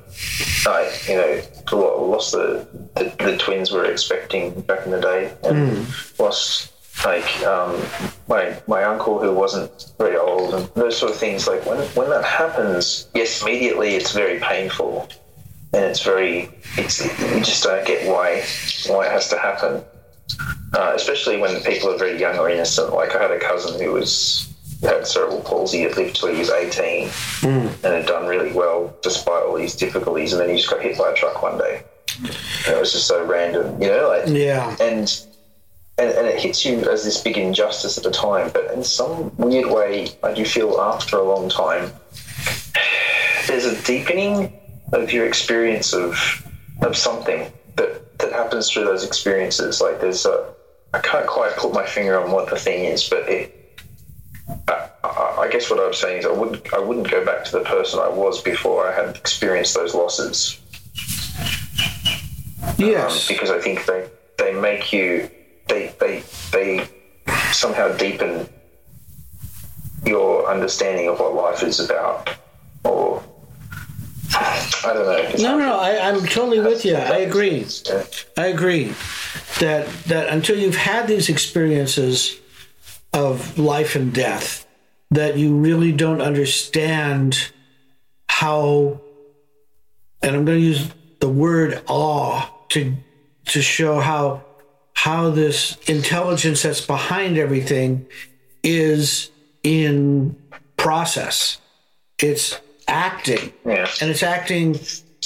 [0.68, 1.42] I, you know,
[1.78, 5.88] lost the, the, the twins we were expecting back in the day and
[6.20, 6.72] lost
[7.06, 7.82] like um,
[8.28, 12.10] my my uncle who wasn't very old and those sort of things like when when
[12.10, 15.10] that happens yes immediately it's very painful
[15.74, 17.04] and it's very it's
[17.34, 18.44] you just don't get why
[18.88, 19.84] why it has to happen.
[20.74, 23.92] Uh, especially when people are very young or innocent like I had a cousin who
[23.92, 24.51] was
[24.82, 27.48] had cerebral palsy had lived till he was 18 hmm.
[27.48, 30.98] and had done really well despite all these difficulties and then he just got hit
[30.98, 31.84] by a truck one day
[32.24, 34.76] and it was just so random you know like Yeah.
[34.80, 35.26] and
[35.98, 39.36] and, and it hits you as this big injustice at the time, but in some
[39.38, 41.92] weird way, I do feel after a long time,
[43.48, 44.60] there's a deepening
[44.94, 46.18] of your experience of
[46.82, 49.80] of something that that happens through those experiences.
[49.80, 50.54] Like there's a,
[50.94, 53.58] I can't quite put my finger on what the thing is, but it.
[55.04, 58.00] I, guess what I'm saying is I wouldn't I wouldn't go back to the person
[58.00, 60.60] I was before I had experienced those losses
[62.64, 63.28] um, Yes.
[63.28, 65.30] because I think they they make you
[65.68, 66.88] they they they
[67.52, 68.48] somehow deepen
[70.06, 72.30] your understanding of what life is about,
[72.84, 73.22] or
[74.34, 75.12] I don't know.
[75.12, 76.96] It's No, no, I, I'm totally with you.
[76.96, 77.66] I agree.
[78.38, 78.94] I agree
[79.60, 82.38] that that until you've had these experiences
[83.14, 84.66] of life and death,
[85.12, 87.52] that you really don't understand
[88.28, 89.02] how,
[90.22, 90.90] and I'm going to use
[91.20, 92.96] the word awe to
[93.46, 94.44] to show how
[94.94, 98.06] how this intelligence that's behind everything
[98.64, 99.30] is
[99.64, 100.36] in
[100.78, 101.58] process.
[102.20, 103.90] It's acting Yeah.
[104.00, 104.80] and it's acting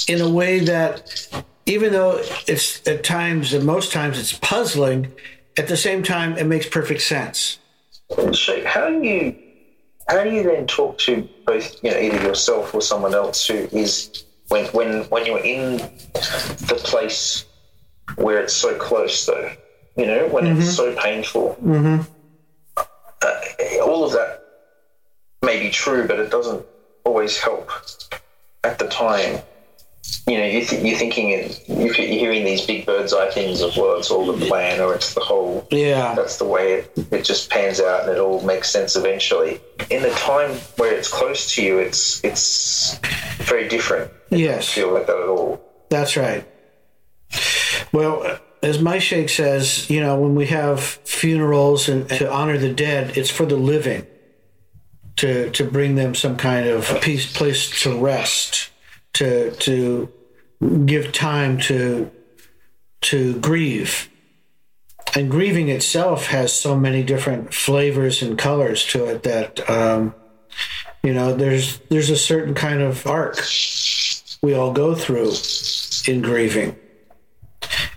[0.08, 1.28] in a way that
[1.66, 5.12] even though it's at times and most times it's puzzling
[5.58, 7.58] at the same time it makes perfect sense
[8.10, 9.36] So how do you
[10.08, 13.68] how do you then talk to both you know either yourself or someone else who
[13.72, 15.78] is when when when you're in
[16.14, 17.44] the place
[18.16, 19.50] where it's so close though
[19.96, 21.56] you know when it's so painful?
[23.22, 23.40] Uh,
[23.82, 24.42] all of that
[25.42, 26.64] may be true but it doesn't
[27.04, 27.70] always help
[28.62, 29.40] at the time
[30.28, 33.76] you know, you th- you're thinking, it- you're hearing these big bird's eye things of,
[33.76, 37.22] well, it's all the plan or it's the whole yeah that's the way it, it
[37.24, 39.60] just pans out and it all makes sense eventually.
[39.90, 42.98] In the time where it's close to you, it's it's
[43.38, 44.10] very different.
[44.32, 45.60] I yes feel like that at all.
[45.90, 46.44] that's right
[47.92, 52.72] well as my sheikh says you know when we have funerals and to honor the
[52.72, 54.04] dead it's for the living
[55.16, 58.65] to to bring them some kind of peace place to rest
[59.16, 60.12] to to
[60.84, 62.10] give time to
[63.02, 64.10] to grieve.
[65.14, 70.14] And grieving itself has so many different flavors and colors to it that um,
[71.02, 73.42] you know there's there's a certain kind of arc
[74.42, 75.32] we all go through
[76.06, 76.76] in grieving.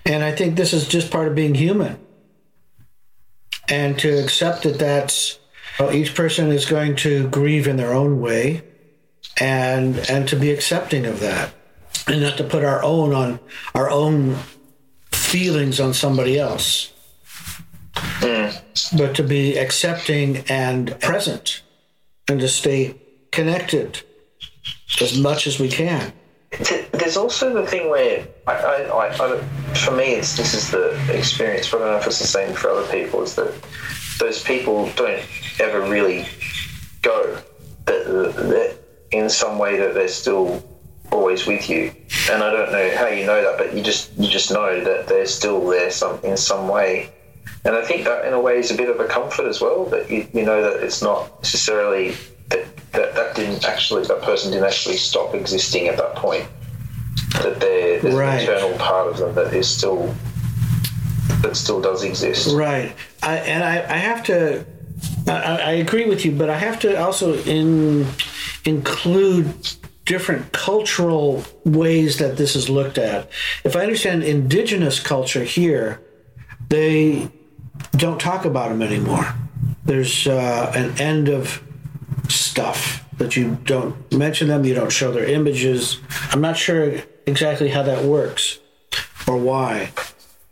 [0.06, 2.00] And i think this is just part of being human.
[3.68, 5.38] And to accept that that's
[5.80, 8.64] well, each person is going to grieve in their own way
[9.40, 11.54] and and to be accepting of that
[12.08, 13.40] and not to put our own on
[13.76, 14.36] our own
[15.12, 16.92] feelings on somebody else
[17.96, 18.50] hmm.
[18.98, 21.62] but to be accepting and present
[22.28, 22.96] and to stay
[23.32, 24.02] connected
[25.02, 26.12] as much as we can
[26.92, 29.42] There's also the thing where I, I, I, I
[29.76, 31.70] for me, it's this is the experience.
[31.70, 33.22] But I don't know if it's the same for other people.
[33.22, 33.54] Is that
[34.20, 35.24] those people don't
[35.60, 36.28] ever really
[37.02, 37.38] go.
[37.86, 38.79] That, that
[39.12, 40.64] in some way that they're still
[41.12, 41.92] always with you.
[42.32, 45.08] And I don't know how you know that, but you just you just know that
[45.08, 47.12] they're still there some in some way.
[47.66, 49.86] And I think that in a way is a bit of a comfort as well.
[49.86, 52.16] That you, you know that it's not necessarily
[52.50, 56.48] that, that that didn't actually that person didn't actually stop existing at that point.
[57.44, 58.36] That there, there's Right.
[58.42, 60.16] an eternal part of them that is still
[61.42, 62.54] that still does exist.
[62.56, 62.94] Right.
[63.24, 64.66] I, and I, I have to,
[65.28, 68.06] I, I agree with you, but I have to also in,
[68.66, 69.68] include
[70.06, 73.30] different cultural ways that this is looked at.
[73.64, 76.02] If I understand indigenous culture here,
[76.70, 77.30] they
[77.92, 79.34] don't talk about them anymore.
[79.86, 81.64] There's uh, an end of
[82.28, 86.00] stuff that you don't mention them, you don't show their images.
[86.32, 88.60] I'm not sure exactly how that works
[89.28, 89.92] or why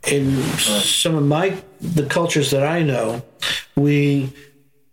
[0.08, 3.22] in some of my the cultures that I know,
[3.76, 4.34] we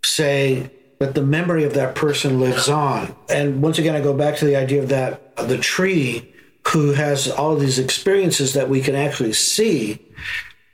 [0.05, 3.15] say that the memory of that person lives on.
[3.29, 6.33] And once again, I go back to the idea of that the tree
[6.69, 10.01] who has all these experiences that we can actually see.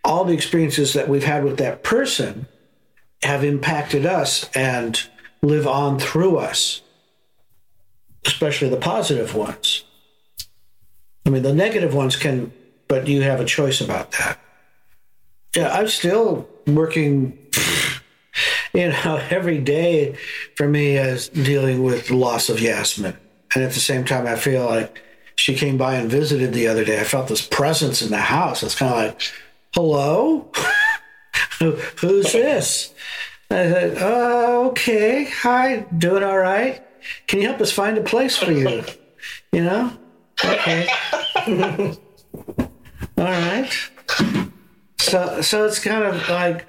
[0.04, 2.46] All the experiences that we've had with that person
[3.22, 5.00] have impacted us and
[5.42, 6.80] live on through us,
[8.24, 9.84] especially the positive ones.
[11.26, 12.52] I mean, the negative ones can,
[12.88, 14.38] but you have a choice about that.
[15.54, 17.38] Yeah, I'm still working,
[18.72, 20.16] you know, every day
[20.56, 23.16] for me is dealing with the loss of Yasmin.
[23.54, 25.02] And at the same time, I feel like
[25.34, 27.00] she came by and visited the other day.
[27.00, 28.62] I felt this presence in the house.
[28.62, 29.22] It's kind of like,
[29.74, 30.50] hello?
[31.58, 31.92] Who's
[32.32, 32.94] this?
[33.50, 35.24] I said, oh, okay.
[35.24, 36.82] Hi, doing all right?
[37.26, 38.84] Can you help us find a place for you?
[39.52, 39.92] You know?
[40.44, 40.86] Okay.
[43.18, 43.70] all right.
[44.98, 46.66] So, so it's kind of like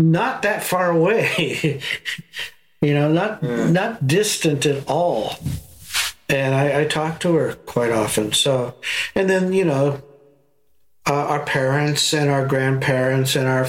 [0.00, 1.80] not that far away,
[2.80, 5.36] you know, not not distant at all.
[6.28, 8.32] And I, I talk to her quite often.
[8.32, 8.74] So,
[9.14, 10.02] and then you know,
[11.06, 13.66] uh, our parents and our grandparents and our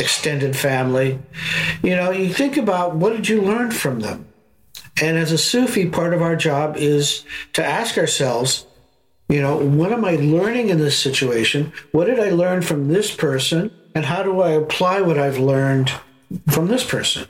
[0.00, 1.18] extended family.
[1.82, 4.26] You know, you think about what did you learn from them?
[5.00, 8.66] And as a Sufi, part of our job is to ask ourselves,
[9.28, 11.72] you know, what am I learning in this situation?
[11.92, 13.72] What did I learn from this person?
[13.94, 15.92] And how do I apply what I've learned
[16.48, 17.28] from this person?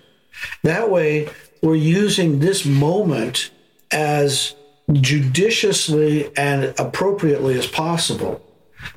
[0.63, 1.29] That way,
[1.63, 3.51] we're using this moment
[3.91, 4.55] as
[4.93, 8.43] judiciously and appropriately as possible,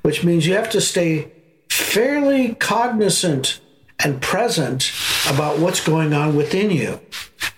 [0.02, 1.32] which means you have to stay
[1.70, 3.60] fairly cognizant
[4.04, 4.92] and present
[5.30, 7.00] about what's going on within you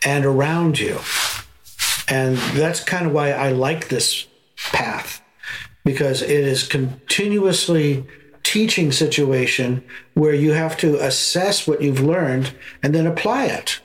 [0.05, 0.99] and around you.
[2.07, 4.28] And that's kind of why I like this
[4.72, 5.22] path
[5.84, 8.05] because it is continuously
[8.44, 9.84] teaching situation
[10.14, 13.80] where you have to assess what you've learned and then apply it.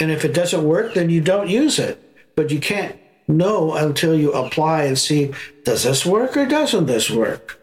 [0.00, 2.00] And if it doesn't work, then you don't use it.
[2.36, 2.98] But you can't
[3.28, 5.32] know until you apply and see
[5.64, 7.60] does this work or doesn't this work?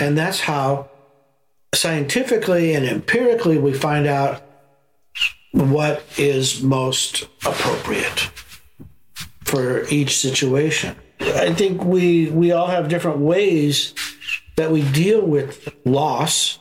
[0.00, 0.90] And that's how
[1.74, 4.42] scientifically and empirically we find out
[5.52, 8.30] what is most appropriate
[9.44, 10.96] for each situation.
[11.20, 13.94] I think we we all have different ways
[14.62, 16.60] that we deal with loss,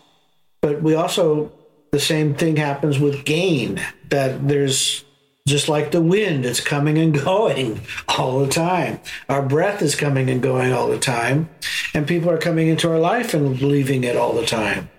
[0.59, 1.51] but we also
[1.91, 3.79] the same thing happens with gain
[4.09, 5.03] that there's
[5.47, 8.99] just like the wind it's coming and going all the time.
[9.29, 11.49] Our breath is coming and going all the time
[11.93, 14.89] and people are coming into our life and leaving it all the time.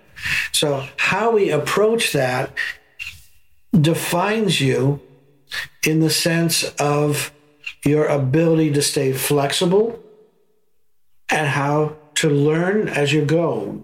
[0.53, 2.53] So how we approach that
[3.73, 5.01] defines you
[5.85, 7.33] in the sense of
[7.83, 10.01] your ability to stay flexible
[11.29, 13.83] and how to learn as you go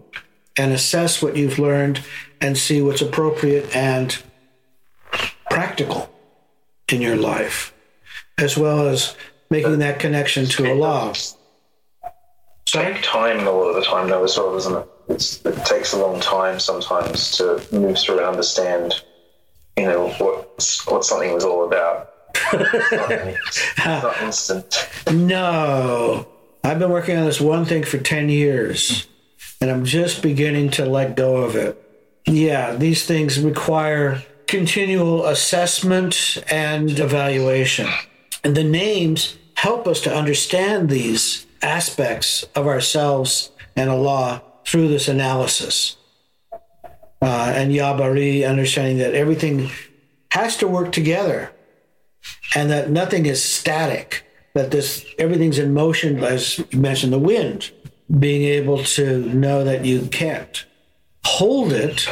[0.58, 2.02] and assess what you've learned
[2.40, 4.24] and see what's appropriate and
[5.52, 6.10] practical
[6.90, 7.74] in your life,
[8.38, 9.14] as well as
[9.50, 11.14] making that connection to Allah.
[12.64, 14.88] Take time a lot of the time, though, as well, doesn't it?
[15.10, 19.04] it's, it takes a long time sometimes to move through and understand,
[19.76, 20.46] you know, what
[20.88, 22.12] what something was all about.
[22.54, 24.90] it's, not, it's not instant.
[25.12, 26.26] No.
[26.70, 29.08] I've been working on this one thing for 10 years
[29.60, 31.82] and I'm just beginning to let go of it.
[32.28, 37.88] Yeah, these things require continual assessment and evaluation.
[38.44, 45.08] And the names help us to understand these aspects of ourselves and Allah through this
[45.08, 45.98] analysis.
[47.20, 49.72] Uh, and Ya Bari understanding that everything
[50.34, 51.52] has to work together
[52.54, 54.24] and that nothing is static,
[54.54, 57.72] that this everything's in motion, as you mentioned, the wind,
[58.20, 60.66] being able to know that you can't
[61.26, 62.10] hold it,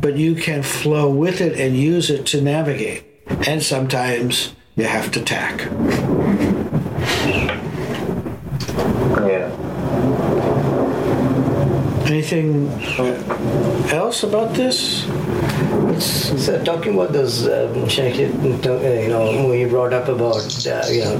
[0.00, 3.04] but you can flow with it and use it to navigate.
[3.46, 5.60] And sometimes you have to tack.
[9.26, 9.50] Yeah.
[12.06, 12.68] Anything
[13.92, 15.04] else about this?
[16.00, 21.18] So talking about those, um, you know, you brought up about, uh, you know,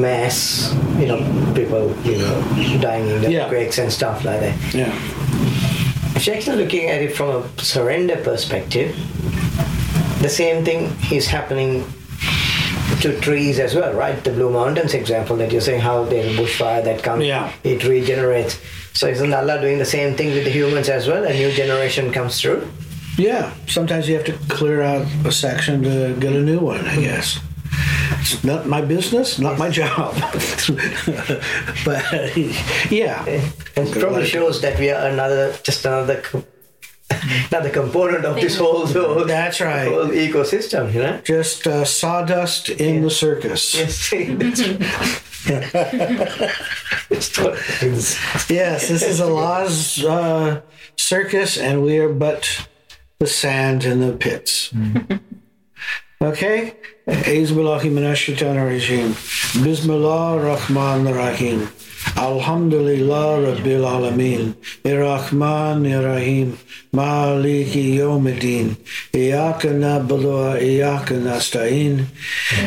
[0.00, 1.18] mass, you know,
[1.54, 3.48] people, you know, dying in the Yeah.
[3.48, 4.54] quakes and stuff like that.
[4.74, 4.92] Yeah.
[6.14, 8.94] If you're actually looking at it from a surrender perspective,
[10.22, 11.84] the same thing is happening
[13.00, 14.22] to trees as well, right?
[14.24, 17.50] The Blue Mountains example that you're saying how there's a bushfire that comes, Yeah.
[17.64, 18.56] it regenerates.
[18.94, 21.22] So isn't Allah doing the same thing with the humans as well?
[21.24, 22.66] A new generation comes through.
[23.18, 23.50] Yeah.
[23.66, 27.38] Sometimes you have to clear out a section to get a new one, I guess.
[28.20, 30.14] It's not my business, not my job.
[31.84, 32.02] but
[32.90, 33.24] yeah.
[33.76, 36.22] And it probably shows that we are another, just another,
[37.50, 39.88] another component of this whole, whole, That's right.
[39.88, 41.20] whole ecosystem, you know?
[41.24, 43.74] Just uh, sawdust in the circus.
[43.74, 44.60] Yes, that's
[47.10, 50.60] it's what it's- Yes, this is Allah's uh,
[50.96, 52.66] circus, and we are but
[53.18, 54.72] the sand in the pits.
[56.20, 56.74] Okay?
[57.08, 59.14] أعوذ بالله من الشيطان الرجيم
[59.66, 61.58] بسم الله الرحمن الرحيم
[62.18, 64.54] الحمد لله رب العالمين
[64.86, 66.48] الرحمن الرحيم
[66.92, 68.74] مالك يوم الدين
[69.14, 72.06] إياك نعبد وإياك نستعين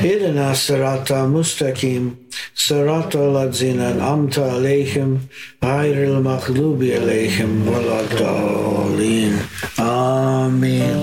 [0.03, 2.15] اهدنا الصراط المستقيم
[2.55, 5.19] صراط الذين أنعمت عليهم
[5.63, 9.33] غير المغضوب عليهم ولا الضالين
[9.79, 10.97] آمين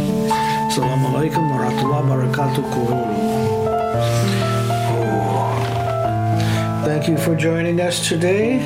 [0.68, 1.05] السلام
[1.35, 3.31] عليكم ورحمة الله وبركاته كهولو
[6.85, 8.59] Thank you for joining us today.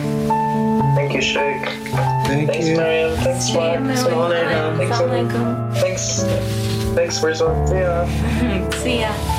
[0.95, 1.63] Thank you, Sheikh.
[2.28, 2.78] Thank Thanks, you.
[2.78, 3.16] Mariam.
[3.18, 3.84] Thanks, Mark.
[3.84, 5.74] Thanks, everyone.
[5.76, 6.24] Thanks.
[6.95, 7.53] Thanks, Rizal.
[7.72, 8.72] Yeah.
[8.82, 9.38] See ya.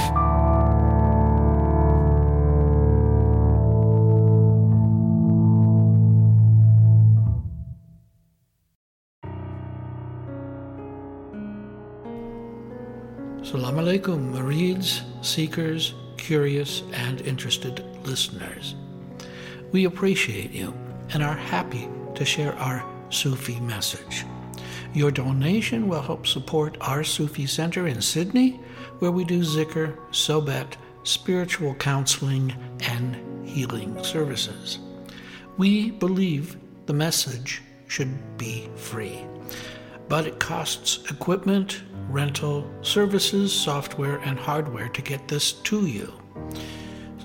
[13.72, 18.76] Assalamu alaikum, murids, seekers, curious, and interested listeners.
[19.72, 20.74] We appreciate you
[21.14, 24.26] and are happy to share our Sufi message.
[24.94, 28.60] Your donation will help support our Sufi Center in Sydney,
[29.00, 32.54] where we do zikr, sobat, spiritual counseling,
[32.90, 34.80] and healing services.
[35.58, 36.58] We believe
[36.88, 39.26] the message should be free
[40.12, 46.14] but it costs equipment, rental, services, software, and hardware to get this to you.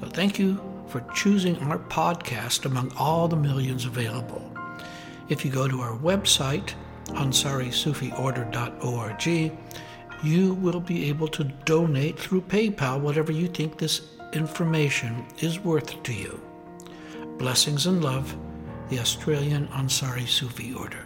[0.00, 4.50] So thank you for choosing our podcast among all the millions available.
[5.28, 6.72] If you go to our website,
[7.06, 9.52] ansarisufiorder.org,
[10.22, 14.02] you will be able to donate through PayPal whatever you think this
[14.32, 16.40] information is worth to you.
[17.38, 18.36] Blessings and love,
[18.88, 21.05] the Australian Ansari Sufi Order.